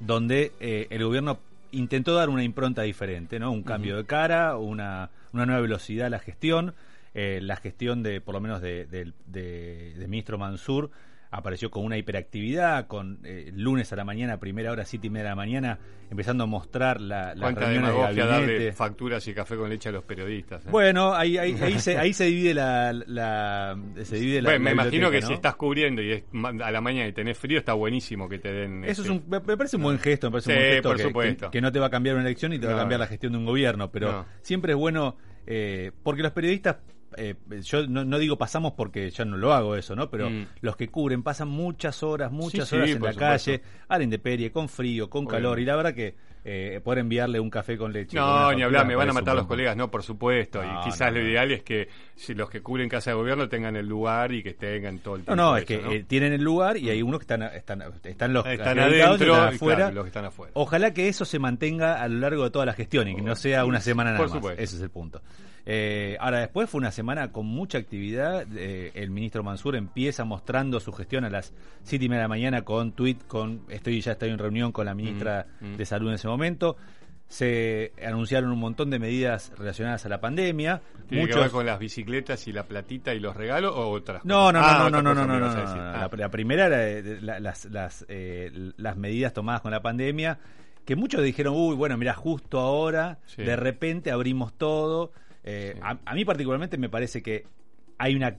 [0.00, 1.38] donde eh, el gobierno
[1.72, 3.50] intentó dar una impronta diferente, ¿no?
[3.50, 6.74] Un cambio de cara, una, una nueva velocidad a la gestión.
[7.14, 10.90] Eh, la gestión de, por lo menos, de- del de- del ministro Mansur
[11.30, 15.24] apareció con una hiperactividad, con eh, lunes a la mañana, primera hora, siete y media
[15.24, 18.72] de la mañana, empezando a mostrar la, las reuniones de gabinete.
[18.72, 20.64] facturas y café con leche a los periodistas.
[20.64, 20.68] ¿eh?
[20.70, 24.70] Bueno, ahí, ahí, ahí, se, ahí se divide la, la- se divide la, Bueno, me
[24.70, 25.34] la imagino que biblioteca, si ¿no?
[25.36, 26.22] estás cubriendo y es
[26.62, 28.84] a la mañana y tenés frío, está buenísimo que te den.
[28.84, 30.96] Eso es este, un, me parece un buen gesto, me parece un buen gesto por
[30.98, 31.46] que, supuesto.
[31.50, 33.00] que- que no te va a cambiar una elección y te va a No, cambiar
[33.00, 33.04] no.
[33.04, 34.26] la gestión de un gobierno, pero No.
[34.42, 35.16] siempre es bueno,
[35.48, 36.76] eh, porque los periodistas,
[37.16, 40.10] eh, yo no, no digo pasamos porque ya no lo hago eso, ¿no?
[40.10, 40.46] Pero Mm.
[40.60, 43.20] los que cubren pasan muchas horas, muchas Sí, horas sí, en la supuesto.
[43.20, 46.14] calle, a la intemperie, con frío, con calor, y la verdad que
[46.46, 48.18] eh, poder enviarle un café con leche.
[48.18, 50.62] No, ni hablar, me van a matar los colegas, no, por supuesto.
[50.62, 51.30] No, y quizás no, lo no.
[51.30, 54.52] ideal es que si los que cubren casa de gobierno tengan el lugar y que
[54.52, 55.42] tengan todo el No, tiempo.
[55.42, 55.90] no, eso, es que ¿no?
[55.92, 59.32] eh, tienen el lugar y hay unos que están, están, están los Están y adentro
[59.34, 59.76] están afuera.
[59.78, 60.52] claro, los que están afuera.
[60.54, 63.34] Ojalá que eso se mantenga a lo largo de toda la gestión y que no
[63.36, 64.36] sea una semana nada Por más.
[64.36, 64.62] supuesto.
[64.62, 65.22] Ese es el punto.
[65.66, 68.46] Eh, ahora, después fue una semana con mucha actividad.
[68.56, 72.28] Eh, el ministro Mansur empieza mostrando su gestión a las siete y media de la
[72.28, 75.76] mañana con tweet, con estoy ya estoy en reunión con la ministra Mm, mm.
[75.76, 76.76] de Salud en ese momento.
[77.26, 80.82] Se anunciaron un montón de medidas relacionadas a la pandemia.
[81.08, 84.24] ¿Tiene que Muchos- ver con las bicicletas y la platita y los regalos o otras
[84.24, 85.46] no, no, no, Ah, no, no, no, no, no.
[85.46, 86.08] Ah.
[86.12, 90.38] La, la primera era la- las, las, eh, las medidas tomadas con la pandemia,
[90.84, 93.42] que muchos dijeron, uy, bueno, mira, justo ahora, Sí.
[93.42, 95.10] de repente abrimos todo.
[95.44, 95.80] Eh, Sí.
[95.82, 97.44] a, a mí particularmente me parece que
[97.98, 98.36] hay una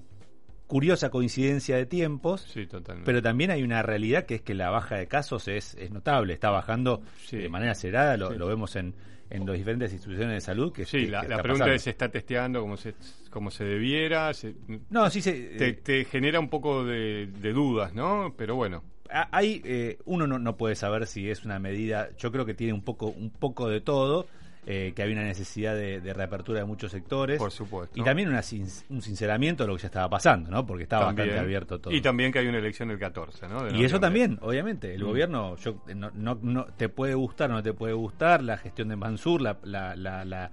[0.68, 2.68] curiosa coincidencia de tiempos, Sí,
[3.06, 6.34] pero también hay una realidad que es que la baja de casos es, es notable,
[6.34, 7.38] está bajando Sí.
[7.38, 8.96] de manera acelerada, lo, vemos en,
[9.30, 10.74] en las diferentes instituciones de salud.
[10.74, 11.76] Que, Sí, que- la, que la pregunta pasando.
[11.76, 12.96] es, ¿se está testeando como se,
[13.30, 14.34] como se debiera?
[14.34, 14.56] Se-
[14.90, 18.34] No, sí, se, te, eh, te genera un poco de, de dudas, ¿no?
[18.36, 18.84] Pero bueno,
[19.32, 22.74] hay eh, uno no, no puede saber si es una medida yo creo que tiene
[22.74, 24.26] un poco un poco de todo
[24.68, 28.00] eh, que hay una necesidad de, de reapertura de muchos sectores por supuesto.
[28.00, 31.06] y también una sin- un sinceramiento de lo que ya estaba pasando no porque estaba
[31.08, 31.28] También.
[31.28, 33.50] bastante abierto todo Y también que hay una elección el 14, ¿no?
[33.50, 33.86] De y noviembre.
[33.86, 35.06] eso también obviamente el Mm.
[35.08, 38.88] gobierno yo no, no, no te puede gustar o no te puede gustar la gestión
[38.90, 40.50] de Mansur la la, la, la,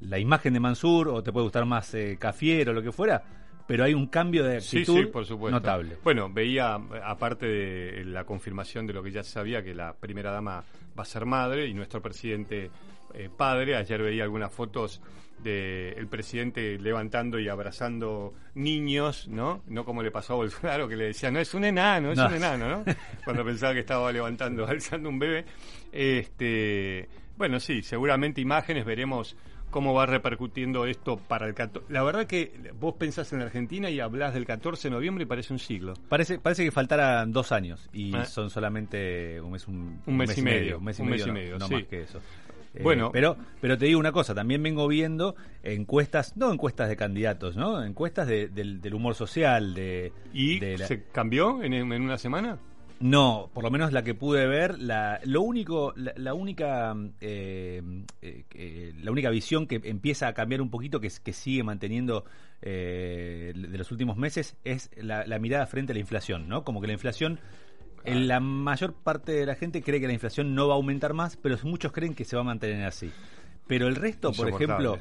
[0.00, 3.22] la imagen de Mansur o te puede gustar más eh, Cafier o lo que fuera
[3.64, 5.54] pero hay un cambio de Sí, actitud sí, por supuesto.
[5.56, 9.94] notable Bueno, veía, aparte de la confirmación de lo que ya se sabía, que la
[9.94, 10.64] primera dama
[10.98, 12.70] va a ser madre y nuestro presidente
[13.14, 15.00] eh, padre, ayer veía algunas fotos
[15.42, 19.62] de el presidente levantando y abrazando niños, ¿no?
[19.66, 22.26] No como le pasó a Bolsonaro, que le decía, no, es un enano, es No.
[22.28, 22.84] un enano, ¿no?
[23.24, 25.44] Cuando pensaba que estaba levantando, alzando un bebé.
[25.90, 29.36] Este, bueno, sí, seguramente imágenes, veremos
[29.72, 31.92] cómo va repercutiendo esto para el 14.
[31.92, 35.26] La verdad que vos pensás en la Argentina y hablas del 14 de noviembre y
[35.26, 35.94] parece un siglo.
[36.08, 38.24] Parece, parece que faltaran dos años y Ah.
[38.24, 41.26] son solamente un mes, un, Un mes y medio, un mes y un medio, mes
[41.26, 41.74] y no- medio, no, sí.
[41.74, 42.18] más que eso.
[42.74, 43.10] Eh, Bueno.
[43.12, 47.84] pero, pero te digo una cosa, también vengo viendo encuestas, no encuestas de candidatos, ¿no?
[47.84, 52.16] Encuestas de- del, del humor social, de, ¿Y de la- se cambió en, en una
[52.18, 52.58] semana?
[53.02, 57.82] No, por lo menos la que pude ver, la, lo único, la, la única, eh,
[58.22, 61.64] eh, eh, la única visión que empieza a cambiar un poquito, que, es- que sigue
[61.64, 62.24] manteniendo
[62.60, 66.62] eh, de los últimos meses, es la, la mirada frente a la inflación, ¿no?
[66.62, 67.40] Como que la inflación,
[68.04, 71.12] en la mayor parte de la gente cree que la inflación no va a aumentar
[71.12, 73.10] más, pero muchos creen que se va a mantener así.
[73.66, 74.98] Pero el resto, por ejemplo,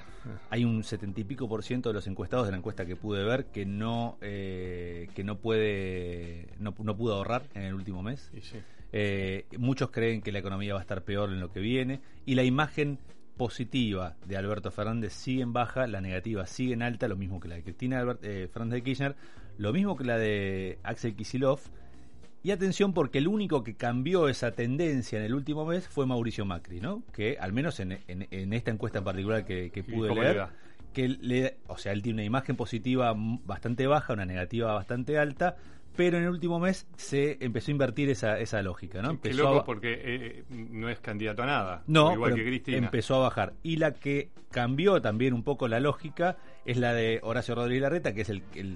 [0.50, 3.24] hay un setenta y pico por ciento de los encuestados de la encuesta que pude
[3.24, 8.32] ver que no eh, que no puede no, no pudo ahorrar en el último mes.
[8.42, 8.60] Sí.
[8.94, 12.36] Eh, muchos creen que la economía va a estar peor en lo que viene y
[12.36, 13.00] la imagen
[13.36, 17.48] positiva de Alberto Fernández sigue en baja, la negativa sigue en alta, lo mismo que
[17.48, 19.16] la de Cristina Albert- eh, Fernández de Kirchner,
[19.58, 21.60] lo mismo que la de Axel Kisilov.
[22.44, 26.44] Y atención porque el único que cambió esa tendencia en el último mes fue Mauricio
[26.46, 27.04] Macri, ¿no?
[27.14, 30.48] Que al menos en, en- en esta encuesta en particular que, que ¿Y pude leer,
[30.94, 35.56] que le, o sea, él tiene una imagen positiva bastante baja, una negativa bastante alta,
[35.96, 39.22] pero en el último mes se empezó a invertir esa, esa lógica, ¿no?
[39.22, 41.84] Qué loco a- porque eh, no es candidato a nada.
[41.86, 42.78] no, igual pero que Cristina.
[42.78, 43.54] empezó a bajar.
[43.62, 48.14] Y la que cambió también un poco la lógica es la de Horacio Rodríguez Larreta,
[48.14, 48.76] que es el, el,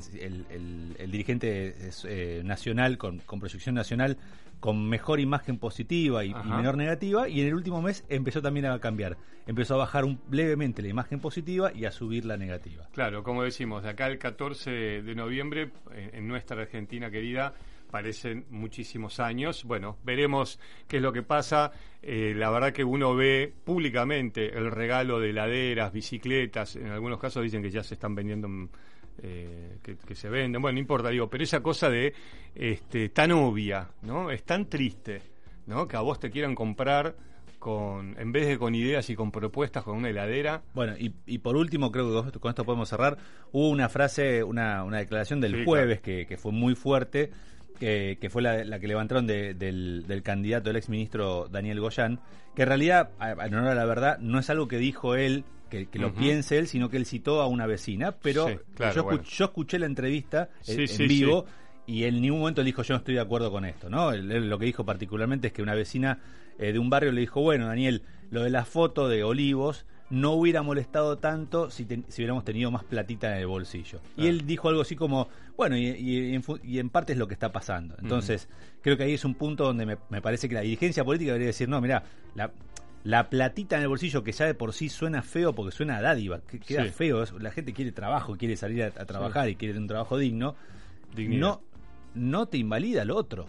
[0.50, 1.76] el- el- dirigente
[2.08, 4.18] eh, nacional, con, con proyección nacional,
[4.60, 7.30] con mejor imagen positiva y, menor negativa.
[7.30, 9.18] Y en el último mes empezó también a cambiar.
[9.46, 12.88] Empezó a bajar un, levemente la imagen positiva y a subir la negativa.
[12.94, 14.72] Claro, como decimos, de acá el 14
[15.04, 17.54] de noviembre, en, en nuestra Argentina querida,
[17.90, 19.64] parecen muchísimos años.
[19.64, 21.72] Bueno, veremos qué es lo que pasa.
[22.02, 27.44] Eh, la verdad que uno ve públicamente el regalo de heladeras, bicicletas, en algunos casos
[27.44, 28.70] dicen que ya se están vendiendo, mm,
[29.24, 32.14] eh, que, que se venden, bueno, no importa, digo, pero esa cosa de
[32.54, 34.30] este, tan obvia, ¿no?
[34.30, 35.22] Es tan triste,
[35.68, 35.88] ¿no?
[35.88, 37.16] Que a vos te quieran comprar
[37.60, 40.62] con, en vez de con ideas y con propuestas, con una heladera.
[40.76, 43.18] Bueno, y, y por último, creo que con esto- podemos cerrar.
[43.52, 47.32] Hubo una frase, una, una declaración del Sí, jueves que, que fue muy fuerte,
[47.80, 52.20] que, que fue la, la que levantaron de- del, del candidato, el exministro Daniel Goyán,
[52.56, 55.88] que en realidad, en honor a la verdad, no es algo que dijo él, que,
[55.88, 59.02] que lo piense él, sino que él citó a una vecina, pero Sí, claro, yo,
[59.02, 59.24] escu- bueno.
[59.24, 61.46] yo escuché la entrevista Sí, en, vivo.
[61.88, 64.12] Y en ningún momento él dijo yo no estoy de acuerdo con esto, ¿no?
[64.12, 66.20] Él- él lo que dijo particularmente es que una vecina
[66.58, 70.32] eh, de un barrio le dijo, bueno, Daniel, lo de la foto de Olivos no
[70.34, 74.00] hubiera molestado tanto si, ten- si hubiéramos tenido más platita en el bolsillo.
[74.16, 77.28] Y él dijo algo así como, bueno, y, y en, y en parte es lo
[77.28, 77.96] que está pasando.
[78.00, 78.48] Entonces,
[78.82, 81.48] creo que ahí es un punto donde me, me parece que la dirigencia política debería
[81.48, 82.04] decir, no, mira,
[82.36, 82.52] la,
[83.04, 86.02] la platita en el bolsillo que ya de por sí suena feo porque suena a
[86.02, 86.90] dádiva, que queda Sí.
[86.92, 90.18] feo, la gente quiere trabajo, quiere salir a, a trabajar y quiere tener un trabajo
[90.20, 90.56] digno,
[91.16, 91.40] Dignidad.
[91.42, 91.62] no,
[92.16, 93.46] no te invalida lo otro.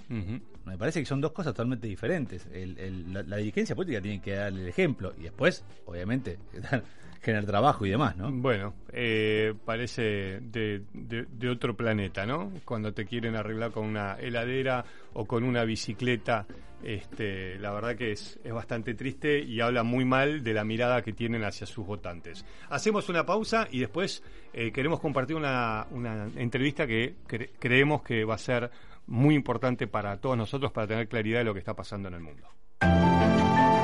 [0.65, 2.47] Me parece que son dos cosas totalmente diferentes.
[2.53, 6.39] El- el- la, la dirigencia política tiene que darle el ejemplo y después, obviamente,
[7.23, 8.31] generar trabajo y demás, ¿no?
[8.33, 12.53] Bueno, eh, parece de, de- de otro planeta, ¿no?
[12.65, 16.47] Cuando te quieren arreglar con una heladera o con una bicicleta,
[16.83, 21.03] este, la verdad que es, es bastante triste y habla muy mal de la mirada
[21.03, 22.45] que tienen hacia sus votantes.
[22.69, 24.23] Hacemos una pausa y después
[24.53, 28.71] eh, queremos compartir una, una entrevista que cre- creemos que va a ser
[29.07, 32.21] muy importante para todos nosotros para tener claridad de lo que está pasando en el
[32.21, 32.49] mundo.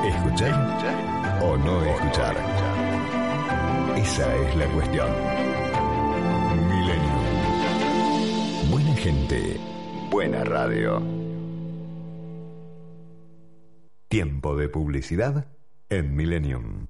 [0.05, 2.35] ¿Escuchar o no escuchar?
[3.97, 5.07] Esa es la cuestión.
[6.69, 7.13] Milenio.
[8.69, 9.57] Buena gente,
[10.09, 11.22] buena radio.
[14.13, 15.49] Tiempo de publicidad
[15.89, 16.85] en Millennium.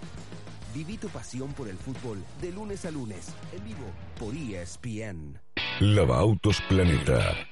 [0.74, 3.86] Viví tu pasión por el fútbol de lunes a lunes, en vivo
[4.18, 5.38] por ESPN.
[5.80, 7.51] Lava Autos Planeta.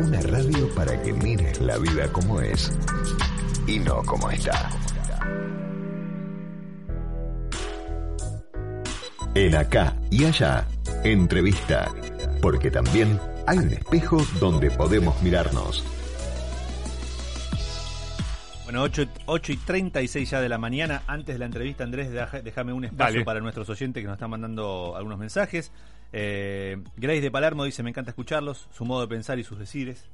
[0.00, 2.72] Una radio para que mires la vida como es
[3.66, 4.70] y no como está.
[9.34, 10.66] En acá y allá,
[11.04, 11.92] entrevista,
[12.40, 15.84] porque también hay un espejo donde podemos mirarnos.
[18.64, 21.02] Bueno, 8, 8 y 36 ya de la mañana.
[21.08, 22.10] Antes de la entrevista, Andrés,
[22.42, 23.24] déjame un espacio Dale.
[23.26, 25.70] para nuestros oyentes que nos están mandando algunos mensajes.
[26.12, 30.04] Eh, Grace de Palermo dice: Me encanta escucharlos, su modo de pensar y sus decires.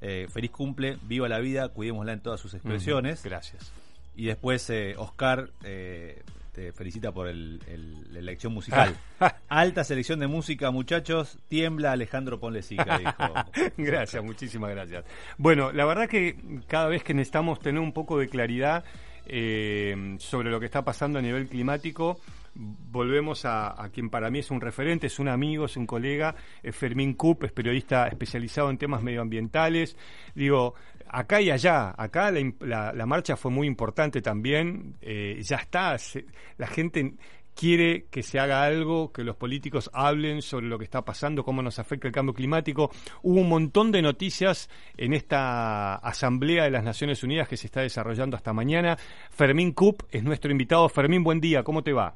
[0.00, 3.22] Eh, feliz cumple, viva la vida, cuidémosla en todas sus expresiones.
[3.22, 3.72] Gracias.
[4.16, 6.22] Y después eh, Oscar eh,
[6.52, 8.96] te felicita por el, el- la elección musical.
[9.48, 11.38] Alta selección de música, muchachos.
[11.48, 13.34] Tiembla Alejandro Ponlesica, dijo.
[13.78, 15.04] gracias, muchísimas gracias.
[15.38, 16.36] Bueno, la verdad que
[16.66, 18.84] cada vez que necesitamos tener un poco de claridad
[19.26, 22.20] eh, sobre lo que está pasando a nivel climático,
[22.54, 26.76] volvemos a, quien para mí es un referente, es un amigo, es un colega, es
[26.76, 29.96] Fermín Cup, es periodista especializado en temas medioambientales.
[30.34, 30.74] Digo,
[31.08, 35.96] acá y allá, acá la, la- la marcha fue muy importante también, eh, ya está,
[35.98, 36.26] se-
[36.58, 37.14] la gente
[37.54, 41.60] quiere que se haga algo, que los políticos hablen sobre lo que está pasando, cómo
[41.60, 42.90] nos afecta el cambio climático.
[43.22, 47.82] Hubo un montón de noticias en esta Asamblea de las Naciones Unidas que se está
[47.82, 48.96] desarrollando hasta mañana.
[49.30, 50.88] Fermín Cup es nuestro invitado.
[50.88, 52.14] Fermín, buen día, ¿cómo te va?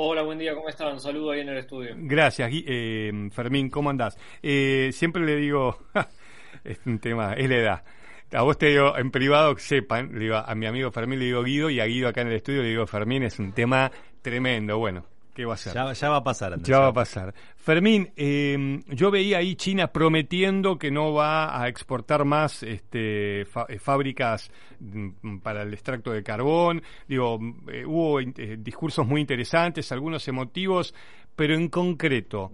[0.00, 1.00] Hola, buen día, ¿cómo están?
[1.00, 1.92] Saludo ahí en el estudio.
[1.96, 4.16] Gracias, eh, Fermín, ¿cómo andás?
[4.40, 5.76] Eh, siempre le digo,
[6.64, 7.84] es un tema, es la edad.
[8.32, 11.24] A vos te digo en privado que sepan, le digo a mi amigo Fermín le
[11.24, 13.90] digo Guido y a Guido acá en el estudio le digo Fermín, es un tema
[14.22, 14.78] tremendo.
[14.78, 15.04] Bueno,
[15.38, 15.72] ¿qué va a ser?
[15.72, 16.68] Ya, ya va a pasar, Andrés.
[16.68, 17.32] Ya va a pasar.
[17.56, 23.78] Fermín, eh, yo veía ahí China prometiendo que no va a exportar más este, eh,
[23.78, 26.82] fábricas mm, para el extracto de carbón.
[27.06, 30.92] Digo, eh, hubo eh, discursos muy interesantes, algunos emotivos,
[31.36, 32.50] pero en concreto,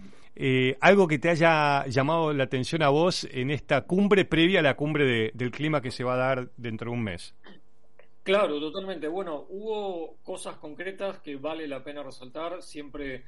[0.81, 4.75] algo que te haya llamado la atención a vos en esta cumbre previa a la
[4.75, 7.35] cumbre de- del clima que se va a dar dentro de un mes.
[8.25, 9.07] Claro, totalmente.
[9.07, 12.63] Bueno, hubo cosas concretas que vale la pena resaltar.
[12.63, 13.25] Siempre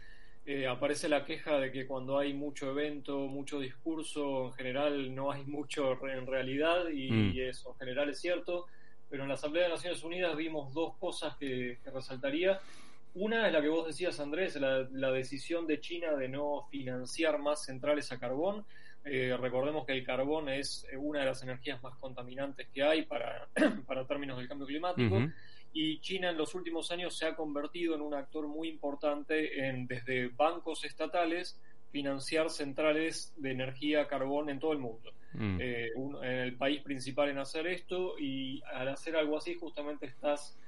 [0.47, 5.31] eh, aparece la queja de que cuando hay mucho evento, mucho discurso, en general no
[5.31, 7.33] hay mucho re- en realidad y, Mm.
[7.35, 8.67] y eso en general es cierto.
[9.11, 12.59] Pero en la Asamblea de Naciones Unidas vimos dos cosas que, que resaltaría.
[13.15, 17.39] Una es la que vos decías, Andrés, la, la decisión de China de no financiar
[17.39, 18.65] más centrales a carbón.
[19.09, 23.03] Eh, recordemos que el carbón es eh, una de las energías más contaminantes que hay
[23.07, 23.49] para,
[23.87, 25.17] para términos del cambio climático.
[25.17, 25.31] Ujú.
[25.73, 29.87] Y China en los últimos años se ha convertido en un actor muy importante en,
[29.87, 31.61] desde bancos estatales,
[31.93, 35.13] financiar centrales de energía carbón en todo el mundo.
[35.35, 35.59] Mm.
[35.61, 40.59] Eh, un- el país principal en hacer esto y al hacer algo así justamente estás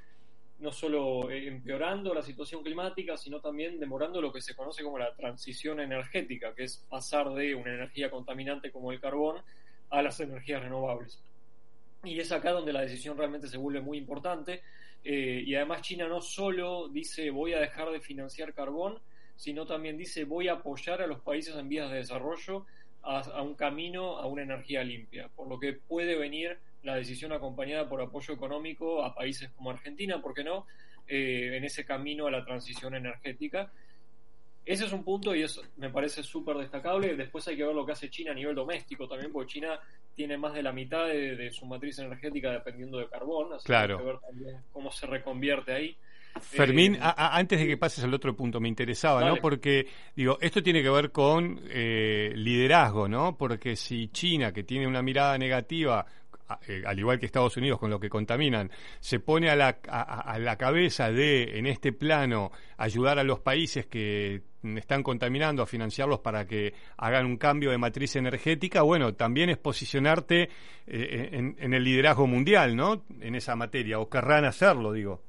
[0.60, 4.98] no solo eh, empeorando la situación climática, sino también demorando lo que se conoce como
[4.98, 9.40] la transición energética, que es pasar de una energía contaminante como el carbón
[9.90, 11.22] a las energías renovables.
[12.04, 14.62] Y es acá donde la decisión realmente se vuelve muy importante.
[15.04, 18.98] eh, y además China no solo dice voy a dejar de financiar carbón,
[19.36, 22.66] sino también dice voy a apoyar a los países en vías de desarrollo
[23.02, 27.32] a, a un camino a una energía limpia, por lo que puede venir la decisión
[27.32, 30.66] acompañada por apoyo económico a países como Argentina, ¿por qué no?,
[31.10, 33.72] Eh, en ese camino a la transición energética.
[34.66, 37.16] Ese es un punto y eso me parece súper destacable.
[37.16, 39.80] Después hay que ver lo que hace China a nivel doméstico también, porque China
[40.14, 43.96] tiene más de la mitad de, de su matriz energética dependiendo de carbón, así Claro.
[43.96, 45.96] que hay que ver también cómo se reconvierte ahí.
[46.42, 49.36] Fermín, Eh, a- a- antes de que pases al otro punto, me interesaba, ¿no?
[49.36, 53.34] Porque, digo, esto tiene que ver con eh, liderazgo, ¿no?
[53.38, 56.04] Porque si China, que tiene una mirada negativa,
[56.66, 58.70] eh, al igual que Estados Unidos con lo que contaminan,
[59.00, 63.86] se pone a la, a, la cabeza de, en este plano, ayudar a los países
[63.86, 64.42] que
[64.76, 69.58] están contaminando a financiarlos para que hagan un cambio de matriz energética, bueno, también es
[69.58, 70.48] posicionarte
[70.86, 73.04] eh, en, en el liderazgo mundial, ¿no?
[73.20, 75.27] En esa materia, o querrán hacerlo, digo.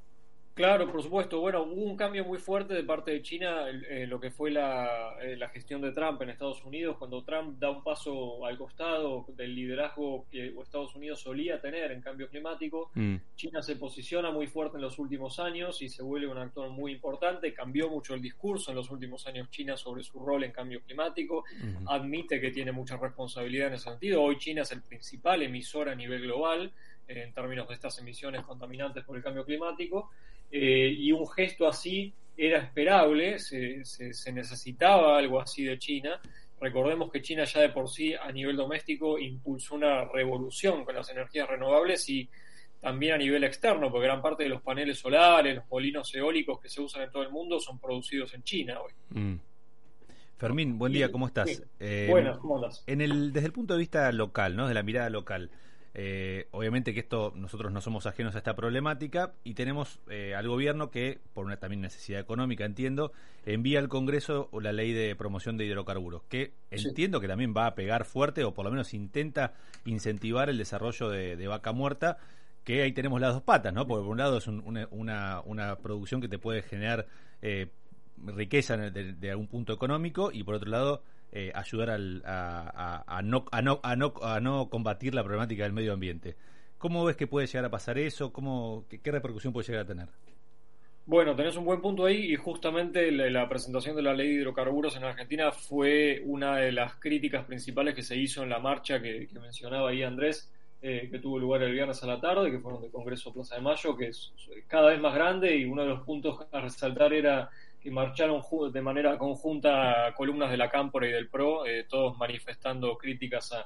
[0.59, 1.39] Claro, por supuesto.
[1.39, 5.15] Bueno, hubo un cambio muy fuerte de parte de China, eh, lo que fue la,
[5.21, 9.25] eh, la gestión de Trump en Estados Unidos, cuando Trump da un paso al costado
[9.37, 12.91] del liderazgo que Estados Unidos solía tener en cambio climático.
[12.93, 13.15] Mm.
[13.37, 16.91] China se posiciona muy fuerte en los últimos años y se vuelve un actor muy
[16.91, 17.53] importante.
[17.53, 21.45] Cambió mucho el discurso en los últimos años China sobre su rol en cambio climático.
[21.57, 21.89] Ujú.
[21.89, 24.21] Admite que tiene mucha responsabilidad en ese sentido.
[24.21, 26.73] Hoy China es el principal emisor a nivel global
[27.17, 30.11] en términos de estas emisiones contaminantes por el cambio climático.
[30.51, 36.21] Eh, y un gesto así era esperable, se, se- se necesitaba algo así de China.
[36.61, 41.09] Recordemos que China ya de por sí a nivel doméstico impulsó una revolución con las
[41.09, 42.29] energías renovables y
[42.79, 46.69] también a nivel externo, porque gran parte de los paneles solares, los molinos eólicos que
[46.69, 48.93] se usan en todo el mundo son producidos en China hoy.
[49.09, 49.39] Mm.
[50.37, 51.49] Fermín, buen día, ¿cómo estás?
[51.49, 51.61] Sí.
[51.81, 52.83] Eh, Buenas, ¿cómo andas?
[52.87, 54.67] En el, desde el punto de vista local, ¿no?
[54.69, 55.49] De la mirada local.
[55.93, 60.47] Eh, obviamente que esto nosotros no somos ajenos a esta problemática y tenemos eh, al
[60.47, 63.11] gobierno que, por una también necesidad económica, entiendo,
[63.45, 66.87] envía al Congreso la ley de promoción de hidrocarburos, que Sí.
[66.89, 69.53] entiendo que también va a pegar fuerte o por lo menos intenta
[69.85, 72.17] incentivar el desarrollo de, de vaca muerta,
[72.63, 73.87] que ahí tenemos las dos patas, ¿no?
[73.87, 77.07] Porque por un lado es un- una, una, una producción que te puede generar
[77.41, 77.67] eh,
[78.25, 81.01] riqueza de, de algún punto económico y por otro lado
[81.31, 85.73] eh, ayudar al- a, no, a, no, a, no, a no combatir la problemática del
[85.73, 86.35] medio ambiente.
[86.77, 88.31] ¿Cómo ves que puede llegar a pasar eso?
[88.31, 90.07] ¿Cómo, qué, repercusión puede llegar a tener?
[91.05, 94.33] Bueno, tenés un buen punto ahí y justamente la, la presentación de la ley de
[94.35, 99.01] hidrocarburos en Argentina fue una de las críticas principales que se hizo en la marcha
[99.01, 100.51] que, que mencionaba ahí Andrés,
[100.81, 103.61] eh, que tuvo lugar el viernes a la tarde, que fueron de Congreso Plaza de
[103.61, 104.31] Mayo, que es
[104.67, 107.49] cada vez más grande y uno de los puntos a resaltar era
[107.81, 112.97] que marcharon de manera conjunta columnas de la Cámpora y del PRO, eh, todos manifestando
[112.97, 113.65] críticas a,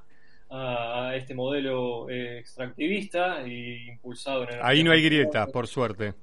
[1.15, 6.13] este modelo eh, extractivista e impulsado en Ahí no hay grieta, por suerte.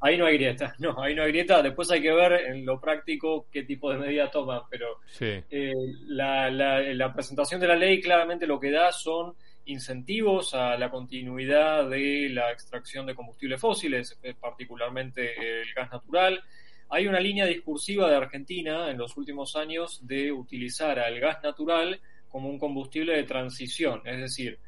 [0.00, 1.62] Ahí no hay grieta, no, ahí no hay grieta.
[1.62, 5.42] Después hay que ver en lo práctico qué tipo de medida toman, pero Sí.
[5.50, 5.72] eh,
[6.06, 9.34] la, la- la presentación de la ley claramente lo que da son
[9.66, 16.42] incentivos a la continuidad de la extracción de combustibles fósiles, eh, particularmente el gas natural.
[16.90, 22.00] Hay una línea discursiva de Argentina en los últimos años de utilizar al gas natural
[22.28, 24.58] como un combustible de transición, es decir,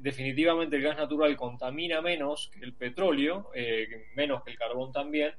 [0.00, 5.32] definitivamente el gas natural contamina menos que el petróleo, eh, menos que el carbón también,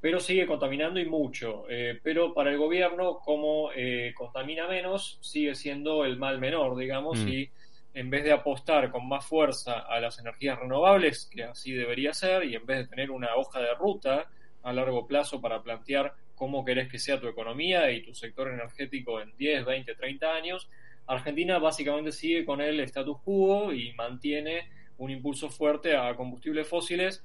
[0.00, 1.64] pero sigue contaminando y mucho.
[1.68, 7.18] Eh, pero para el gobierno, como eh, contamina menos, sigue siendo el mal menor, digamos,
[7.18, 7.28] Mm.
[7.28, 7.50] y
[7.94, 12.44] en vez de apostar con más fuerza a las energías renovables, que así debería ser,
[12.44, 14.28] y en vez de tener una hoja de ruta
[14.66, 19.20] a largo plazo para plantear cómo querés que sea tu economía y tu sector energético
[19.20, 20.68] en 10, 20, 30 años,
[21.06, 27.22] Argentina básicamente sigue con el status quo y mantiene un impulso fuerte a combustibles fósiles,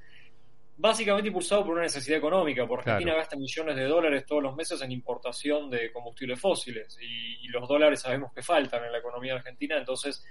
[0.78, 3.22] básicamente impulsado por una necesidad económica, porque Argentina Claro.
[3.24, 7.68] gasta millones de dólares todos los meses en importación de combustibles fósiles y, y los
[7.68, 10.24] dólares sabemos que faltan en la economía argentina, entonces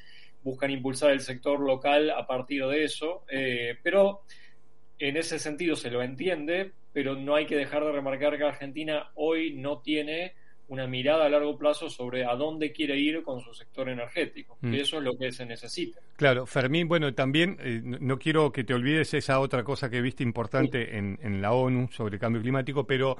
[0.42, 4.22] buscan impulsar el sector local a partir de eso, eh, pero
[5.00, 9.10] en ese sentido se lo entiende, pero no hay que dejar de remarcar que Argentina
[9.14, 10.34] hoy no tiene
[10.70, 14.70] una mirada a largo plazo sobre a dónde quiere ir con su sector energético, Mm.
[14.70, 16.00] que eso es lo que se necesita.
[16.16, 20.22] Claro, Fermín, bueno, también eh, no quiero que te olvides esa otra cosa que viste
[20.22, 23.16] importante en, en la ONU sobre el cambio climático, pero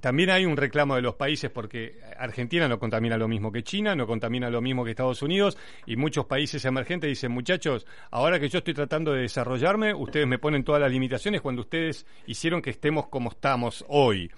[0.00, 3.94] también hay un reclamo de los países porque Argentina no contamina lo mismo que China,
[3.94, 8.48] no contamina lo mismo que Estados Unidos y muchos países emergentes dicen, muchachos, ahora que
[8.48, 12.70] yo estoy tratando de desarrollarme, ustedes me ponen todas las limitaciones cuando ustedes hicieron que
[12.70, 14.30] estemos como estamos hoy.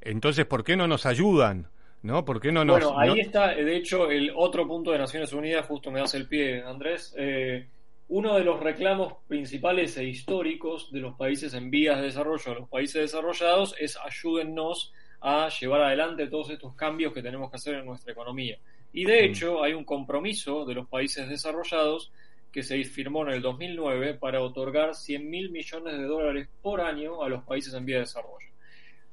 [0.00, 1.68] Entonces, ¿por qué no nos ayudan?
[2.02, 2.24] ¿No?
[2.24, 2.80] ¿Por qué no nos...
[2.82, 6.14] Bueno, ahí no- está, de hecho, el otro punto de Naciones Unidas, justo me das
[6.14, 7.14] el pie, Andrés.
[7.18, 7.66] Eh,
[8.08, 12.60] uno de los reclamos principales e históricos de los países en vías de desarrollo, de
[12.60, 17.74] los países desarrollados, es ayúdennos a llevar adelante todos estos cambios que tenemos que hacer
[17.74, 18.56] en nuestra economía.
[18.92, 22.10] Y de hecho, hay un compromiso de los países desarrollados
[22.52, 27.22] que se firmó en el 2009 para otorgar 100 mil millones de dólares por año
[27.22, 28.46] a los países en vías de desarrollo.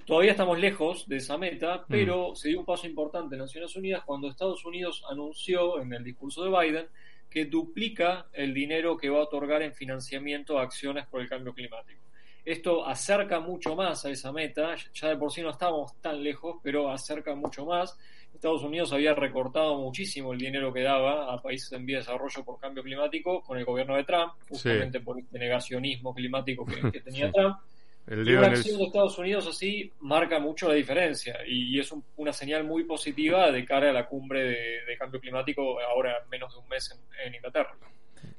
[0.06, 4.04] Todavía estamos lejos de esa meta, pero se dio un paso importante en Naciones Unidas
[4.06, 6.86] cuando Estados Unidos anunció en el discurso de Biden
[7.30, 11.54] que duplica el dinero que va a otorgar en financiamiento a acciones por el cambio
[11.54, 12.00] climático.
[12.46, 16.58] Esto acerca mucho más a esa meta, ya de por sí no estábamos tan lejos,
[16.62, 17.98] pero acerca mucho más.
[18.32, 22.44] Estados Unidos había recortado muchísimo el dinero que daba a países en vía de desarrollo
[22.44, 27.00] por cambio climático con el gobierno de Trump, justamente por este negacionismo climático que, que
[27.00, 27.34] tenía Sí.
[27.34, 27.58] Trump.
[28.08, 31.76] El Y una en el- acción de Estados Unidos así marca mucho la diferencia y,
[31.76, 35.20] y es un- una señal muy positiva de cara a la cumbre de, de cambio
[35.20, 37.76] climático ahora en menos de un mes en, en Inglaterra.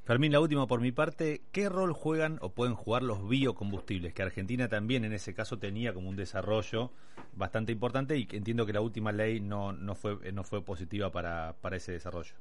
[0.05, 4.13] Fermín, la última por mi parte, ¿qué rol juegan o pueden jugar los biocombustibles?
[4.13, 6.91] Que Argentina también en ese caso tenía como un desarrollo
[7.33, 11.11] bastante importante y que entiendo que la última ley no, no, fue, no fue positiva
[11.11, 12.33] para, para ese desarrollo.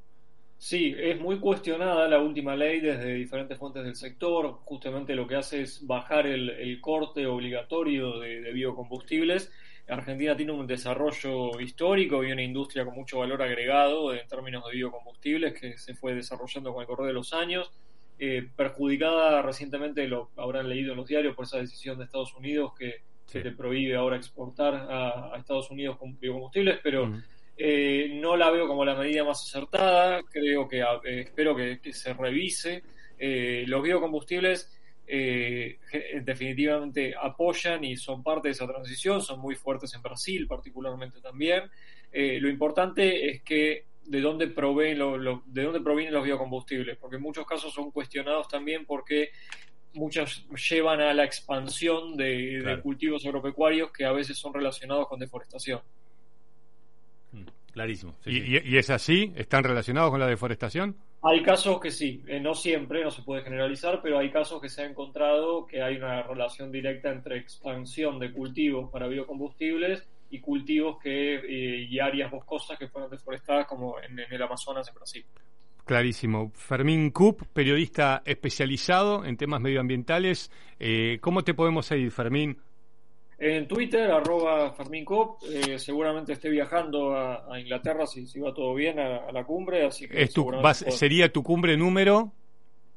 [0.59, 4.53] Sí, es muy cuestionada la última ley desde diferentes fuentes del sector.
[4.65, 9.53] Justamente lo que hace es bajar el, el corte obligatorio de, de biocombustibles.
[9.89, 14.73] Argentina tiene un desarrollo histórico y una industria con mucho valor agregado en términos de
[14.77, 17.71] biocombustibles que se fue desarrollando con el correr de los años.
[18.19, 22.73] Eh, perjudicada recientemente, lo habrán leído en los diarios por esa decisión de Estados Unidos
[22.77, 27.13] que, que te prohíbe ahora exportar a, a Estados Unidos con biocombustibles, pero
[27.57, 30.23] eh, no la veo como la medida más acertada.
[30.31, 32.83] Creo que eh, espero que, que se revise.
[33.19, 34.73] Eh, los biocombustibles
[35.07, 35.79] eh,
[36.23, 39.23] definitivamente apoyan y son parte de esa transición.
[39.23, 41.65] Son muy fuertes en Brasil, particularmente también.
[42.13, 47.17] Lo importante es que de dónde proveen lo- lo- de dónde provienen los biocombustibles, porque
[47.17, 49.31] en muchos casos son cuestionados también porque
[49.95, 55.81] muchos llevan a la expansión de, cultivos agropecuarios que a veces son relacionados con deforestación.
[57.73, 58.15] Clarísimo.
[58.25, 58.59] sí, ¿Y, sí.
[58.65, 59.33] y- y es así?
[59.37, 60.97] ¿Están relacionados con la deforestación?
[61.23, 64.69] Hay casos que sí, eh, no siempre, no se puede generalizar, pero hay casos que
[64.69, 70.41] se ha encontrado que hay una relación directa entre expansión de cultivos para biocombustibles y
[70.41, 74.95] cultivos que eh, y áreas boscosas que fueron deforestadas como en, en el Amazonas en
[74.95, 75.25] Brasil.
[75.85, 76.51] Clarísimo.
[76.55, 80.51] Fermín Cup, periodista especializado en temas medioambientales.
[80.81, 82.59] Eh, ¿Cómo te podemos seguir, Fermín?
[83.39, 88.55] En Twitter, arroba Fermín Cop, eh, seguramente esté viajando a, a Inglaterra si, si va
[88.55, 92.33] todo bien a, a la cumbre, así que Es tu- vas- ¿Sería tu cumbre número?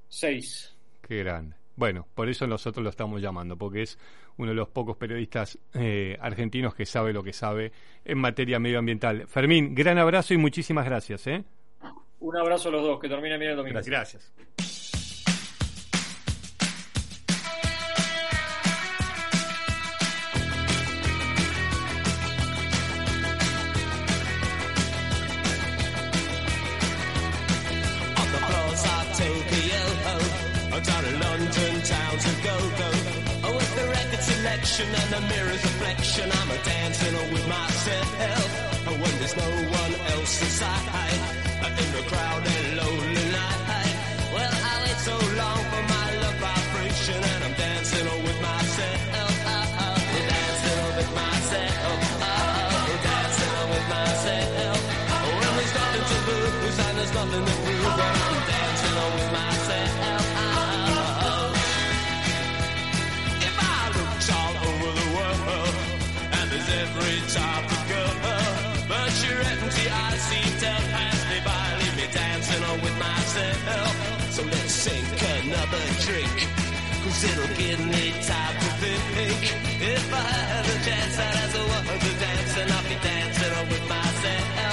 [0.07, 0.75] seis.
[1.05, 1.55] Qué grande.
[1.75, 3.97] Bueno, por eso nosotros lo estamos llamando, porque es
[4.37, 7.71] uno de los pocos periodistas eh, argentinos que sabe lo que sabe
[8.05, 9.27] en materia medioambiental.
[9.27, 11.27] Fermín, gran abrazo y muchísimas gracias.
[11.27, 11.43] ¿eh?
[12.21, 13.79] Un abrazo a los dos, que termine bien el domingo.
[13.85, 14.33] Gracias.
[32.29, 32.89] Town to go go.
[33.43, 38.87] Oh, with the record selection and the mirror's reflection, I'm a dancing with myself.
[38.87, 39.49] Oh, when there's no
[39.81, 41.19] one else inside,
[41.63, 42.68] uh, in the crowded
[74.31, 75.07] So let's sink
[75.43, 76.35] another drink,
[77.03, 79.41] cause it'll give me time to think.
[79.81, 83.67] If I had a chance, I'd ask the world to dance, and I'll be dancing
[83.69, 84.68] with myself.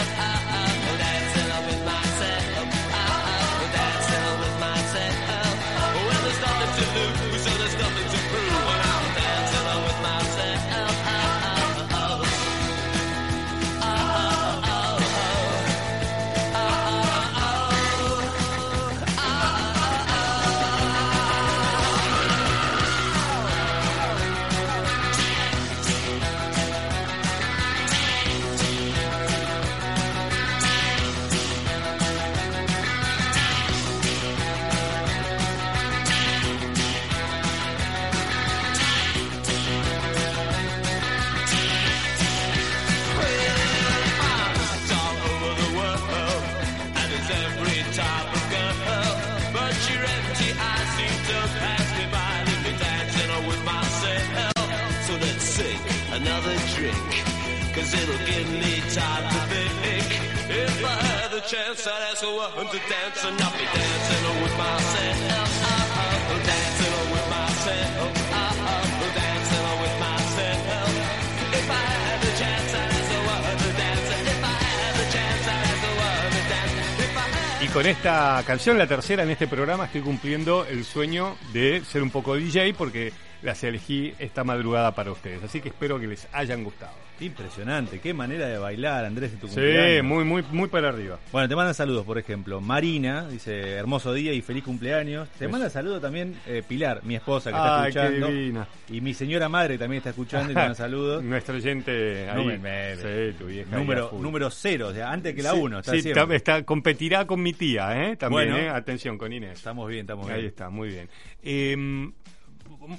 [77.62, 82.02] Y con esta canción, la tercera en este programa, estoy cumpliendo el sueño de ser
[82.02, 83.12] un poco DJ porque
[83.42, 85.42] las elegí esta madrugada para ustedes.
[85.44, 86.92] Así que espero que les hayan gustado.
[87.18, 90.04] Impresionante, qué manera de bailar, Andrés, en tu Sí, cumpleaños.
[90.04, 91.18] muy, muy, muy para arriba.
[91.32, 92.60] Bueno, te mandan saludos, por ejemplo.
[92.60, 95.26] Marina dice, hermoso día y feliz cumpleaños.
[95.38, 98.26] Te manda saludos también eh, Pilar, mi esposa, que Ay, está qué escuchando.
[98.28, 98.68] divina.
[98.90, 101.22] Y mi señora madre que también está escuchando y te manda saludos.
[101.24, 102.36] Nuestro oyente ahí.
[102.44, 105.78] Número, Sí, tu vieja ahí número, número cero, o sea, antes que la Sí, uno.
[105.78, 106.22] Está sí, siempre.
[106.36, 108.16] está- está- competirá con mi tía, ¿eh?
[108.16, 108.56] También, Bueno.
[108.58, 108.68] ¿eh?
[108.68, 109.52] Atención, con Inés.
[109.54, 110.46] Estamos bien, estamos Ahí bien.
[110.48, 111.08] está, muy bien.
[111.42, 112.10] Eh,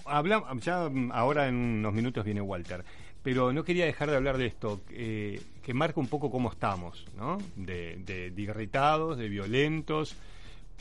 [0.05, 2.83] hablamos, ya mm, ahora en unos minutos viene Walter,
[3.23, 7.05] pero no quería dejar de hablar de esto, eh, que marca un poco cómo estamos,
[7.17, 7.37] ¿no?
[7.55, 10.15] De, de- de irritados, de violentos,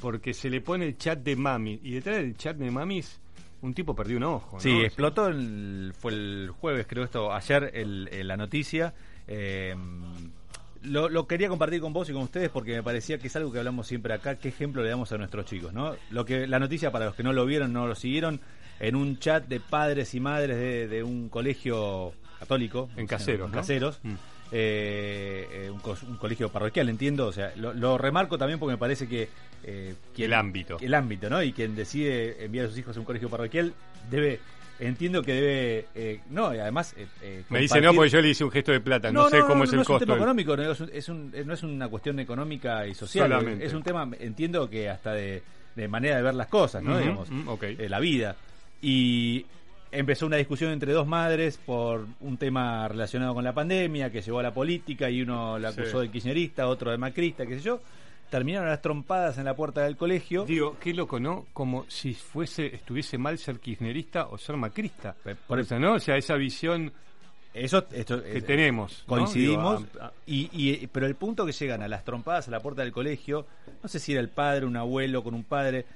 [0.01, 3.19] porque se le pone el chat de mami, y detrás del chat de mamis,
[3.63, 4.61] un tipo perdió un ojo, ¿no?
[4.61, 8.95] Sí, explotó, el- fue el jueves, creo esto, ayer el- el- la noticia.
[9.29, 9.75] eh,
[10.87, 13.53] lo, lo quería compartir con vos y con ustedes porque me parecía que es algo
[13.53, 15.95] que hablamos siempre acá, qué ejemplo le damos a nuestros chicos, ¿no?
[16.11, 18.41] Lo que la noticia para los que no lo vieron, no lo siguieron,
[18.81, 23.53] en un chat de padres y madres de, de un colegio católico, En Caseros, en
[23.53, 23.59] ¿no?
[23.59, 24.15] Caseros, Mm.
[24.53, 28.73] eh, eh, un, cos- un colegio parroquial, entiendo, o sea, lo, lo remarco también porque
[28.75, 29.29] me parece que
[29.65, 30.77] eh, El ámbito.
[30.81, 31.43] el ámbito, ¿no?
[31.43, 33.73] Y quien decide enviar a sus hijos a un colegio parroquial
[34.11, 34.39] debe,
[34.81, 36.95] entiendo que debe, eh, no, y además...
[36.97, 39.41] eh, eh, Me dice no porque yo le hice un gesto de plata, no, sé
[39.41, 40.05] cómo es el no es un costo.
[40.07, 43.65] tema económico, no es, un- es un- no es una cuestión económica y social, Solamente.
[43.65, 45.43] es un tema, entiendo que hasta de,
[45.75, 46.99] de manera de ver las cosas, ¿no?
[46.99, 47.29] Digamos,
[47.63, 48.37] eh, la vida.
[48.83, 49.47] Y
[49.93, 54.41] empezó una discusión entre dos madres por un tema relacionado con la pandemia que llevó
[54.41, 56.07] a la política y uno la acusó Sí.
[56.07, 57.81] de kirchnerista, otro de macrista, qué sé yo.
[58.31, 60.45] Terminaron las trompadas en la puerta del colegio.
[60.45, 61.47] Digo, qué loco, ¿no?
[61.53, 65.15] Como si fuese, estuviese mal ser kirchnerista o ser macrista.
[65.47, 65.95] Por eso, ¿no?
[65.95, 66.93] O sea, esa visión
[67.55, 69.05] Eso, esto, que tenemos.
[69.07, 69.15] ¿no?
[69.17, 69.79] Coincidimos.
[69.93, 72.61] Digo, a- a- y, y- pero el punto que llegan a las trompadas a la
[72.61, 73.47] puerta del colegio,
[73.83, 75.87] no sé si era el padre, un abuelo con un padre.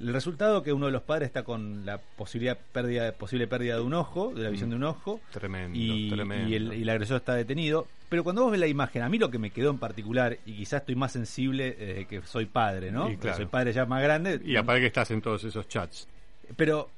[0.00, 3.82] El resultado que uno de los padres está con la posibilidad pérdida, posible pérdida de
[3.82, 4.72] un ojo, de la visión Mm.
[4.72, 5.20] de un ojo.
[5.30, 6.48] Tremendo, y, tremendo.
[6.48, 7.86] y el, y el agresor está detenido.
[8.08, 10.52] Pero cuando vos ves la imagen, a mí lo que me quedó en particular, y
[10.54, 13.02] quizás estoy más sensible desde que soy padre, ¿no?
[13.08, 13.36] Y Porque claro.
[13.38, 14.40] Soy padre ya más grande.
[14.44, 16.06] Y aparte que estás en todos esos chats.
[16.56, 16.88] Pero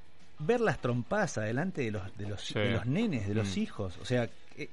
[0.40, 2.54] ver las trompadas adelante de los, de los, Sí.
[2.58, 3.60] de los nenes, de los Mm.
[3.60, 4.32] hijos, o sea, ¿qué-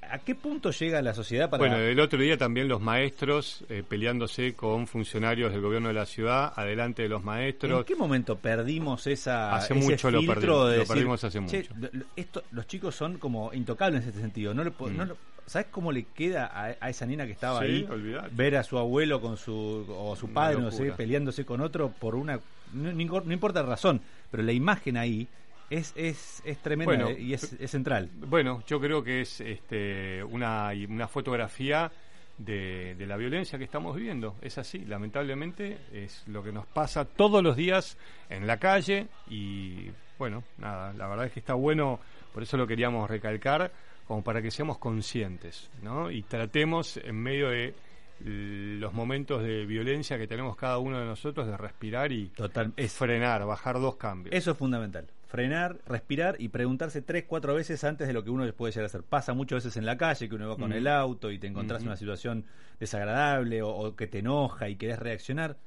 [0.10, 1.60] ¿a qué punto llega la sociedad para...
[1.62, 6.06] Bueno, el otro día también los maestros eh, peleándose con funcionarios del gobierno de la
[6.06, 7.80] ciudad, adelante de los maestros.
[7.80, 11.24] ¿En qué momento perdimos esa Hace ese mucho lo filtro perdimos, de lo decir, perdimos
[11.24, 12.06] hace "Che, mucho"?
[12.16, 14.54] esto, los chicos son como intocables en este sentido.
[14.54, 14.98] No le Mm.
[14.98, 15.18] no lo-
[15.48, 18.30] ¿Sabes cómo le queda a, a esa nena que estaba Sí, ahí olvidate.
[18.34, 22.16] ver a su abuelo con su o su padre, no sé, peleándose con otro por
[22.16, 22.40] una
[22.74, 25.28] no, no importa la razón, pero la imagen ahí
[25.70, 28.10] es es, es tremenda Bueno, eh, y es, es central.
[28.16, 31.92] Bueno, yo creo que es este, una, una fotografía
[32.38, 34.36] de, de la violencia que estamos viviendo.
[34.42, 37.98] Es así, lamentablemente es lo que nos pasa todos los días
[38.30, 42.00] en la calle y bueno, nada, la verdad es que está bueno,
[42.34, 43.72] por eso lo queríamos recalcar,
[44.08, 46.12] como para que seamos conscientes, ¿no?
[46.12, 47.74] Y tratemos en medio de
[48.20, 52.94] los momentos de violencia que tenemos cada uno de nosotros de respirar y Total, es-
[52.94, 54.34] frenar, bajar dos cambios.
[54.34, 55.06] Eso es fundamental.
[55.36, 58.88] Frenar, respirar y preguntarse tres, cuatro veces antes de lo que uno puede llegar a
[58.88, 59.04] hacer.
[59.04, 61.82] Pasa muchas veces en la calle que uno va con el auto y te encontrás
[61.82, 62.46] en una situación
[62.80, 65.58] desagradable o, o que te enoja y querés reaccionar.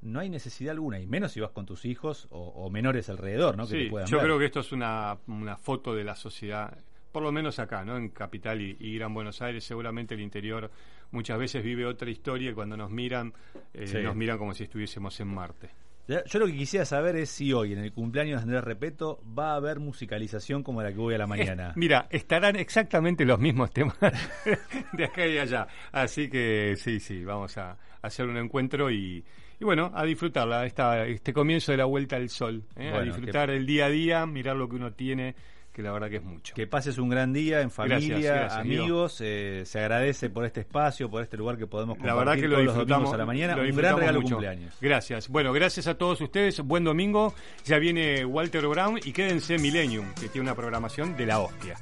[0.00, 3.56] No hay necesidad alguna, y menos si vas con tus hijos o, o menores alrededor,
[3.56, 3.64] ¿no?
[3.68, 4.26] Que Sí, te puedan yo ver.
[4.26, 6.76] creo que esto es una, una foto de la sociedad,
[7.12, 7.96] por lo menos acá, ¿no?
[7.96, 10.70] En Capital y, y Gran Buenos Aires, seguramente el interior
[11.12, 13.32] muchas veces vive otra historia y cuando nos miran,
[13.74, 13.98] eh, Sí.
[14.02, 15.70] nos miran como si estuviésemos en Marte.
[16.08, 19.52] Yo lo que quisiera saber es si hoy, en el cumpleaños de Andrés Repeto, va
[19.52, 21.68] a haber musicalización como la que voy a la mañana.
[21.70, 23.96] Eh, mira, estarán exactamente los mismos temas
[24.92, 25.68] de acá y allá.
[25.92, 29.24] Así que sí, sí, vamos a hacer un encuentro y,
[29.60, 32.64] y bueno, a disfrutarla, esta, este comienzo de la vuelta al sol.
[32.76, 32.92] ¿eh?
[32.92, 35.36] a disfrutar el día a día, mirar lo que uno tiene,
[35.72, 36.54] que la verdad que es mucho.
[36.54, 39.18] Que pases un gran día en familia, Gracias, gracias, amigos.
[39.20, 42.48] eh, se agradece por este espacio, por este lugar que podemos compartir La verdad que
[42.48, 43.56] lo todos los disfrutamos a la mañana.
[43.56, 44.34] lo Un gran disfrutamos regalo mucho.
[44.36, 44.74] cumpleaños.
[44.80, 45.28] Gracias.
[45.28, 46.60] Bueno, gracias a todos ustedes.
[46.60, 47.34] Buen domingo.
[47.64, 51.76] Ya viene Walter Brown y quédense Millennium, que tiene una programación de la hostia.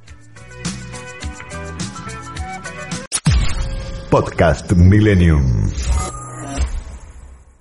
[4.10, 5.70] Podcast Millennium.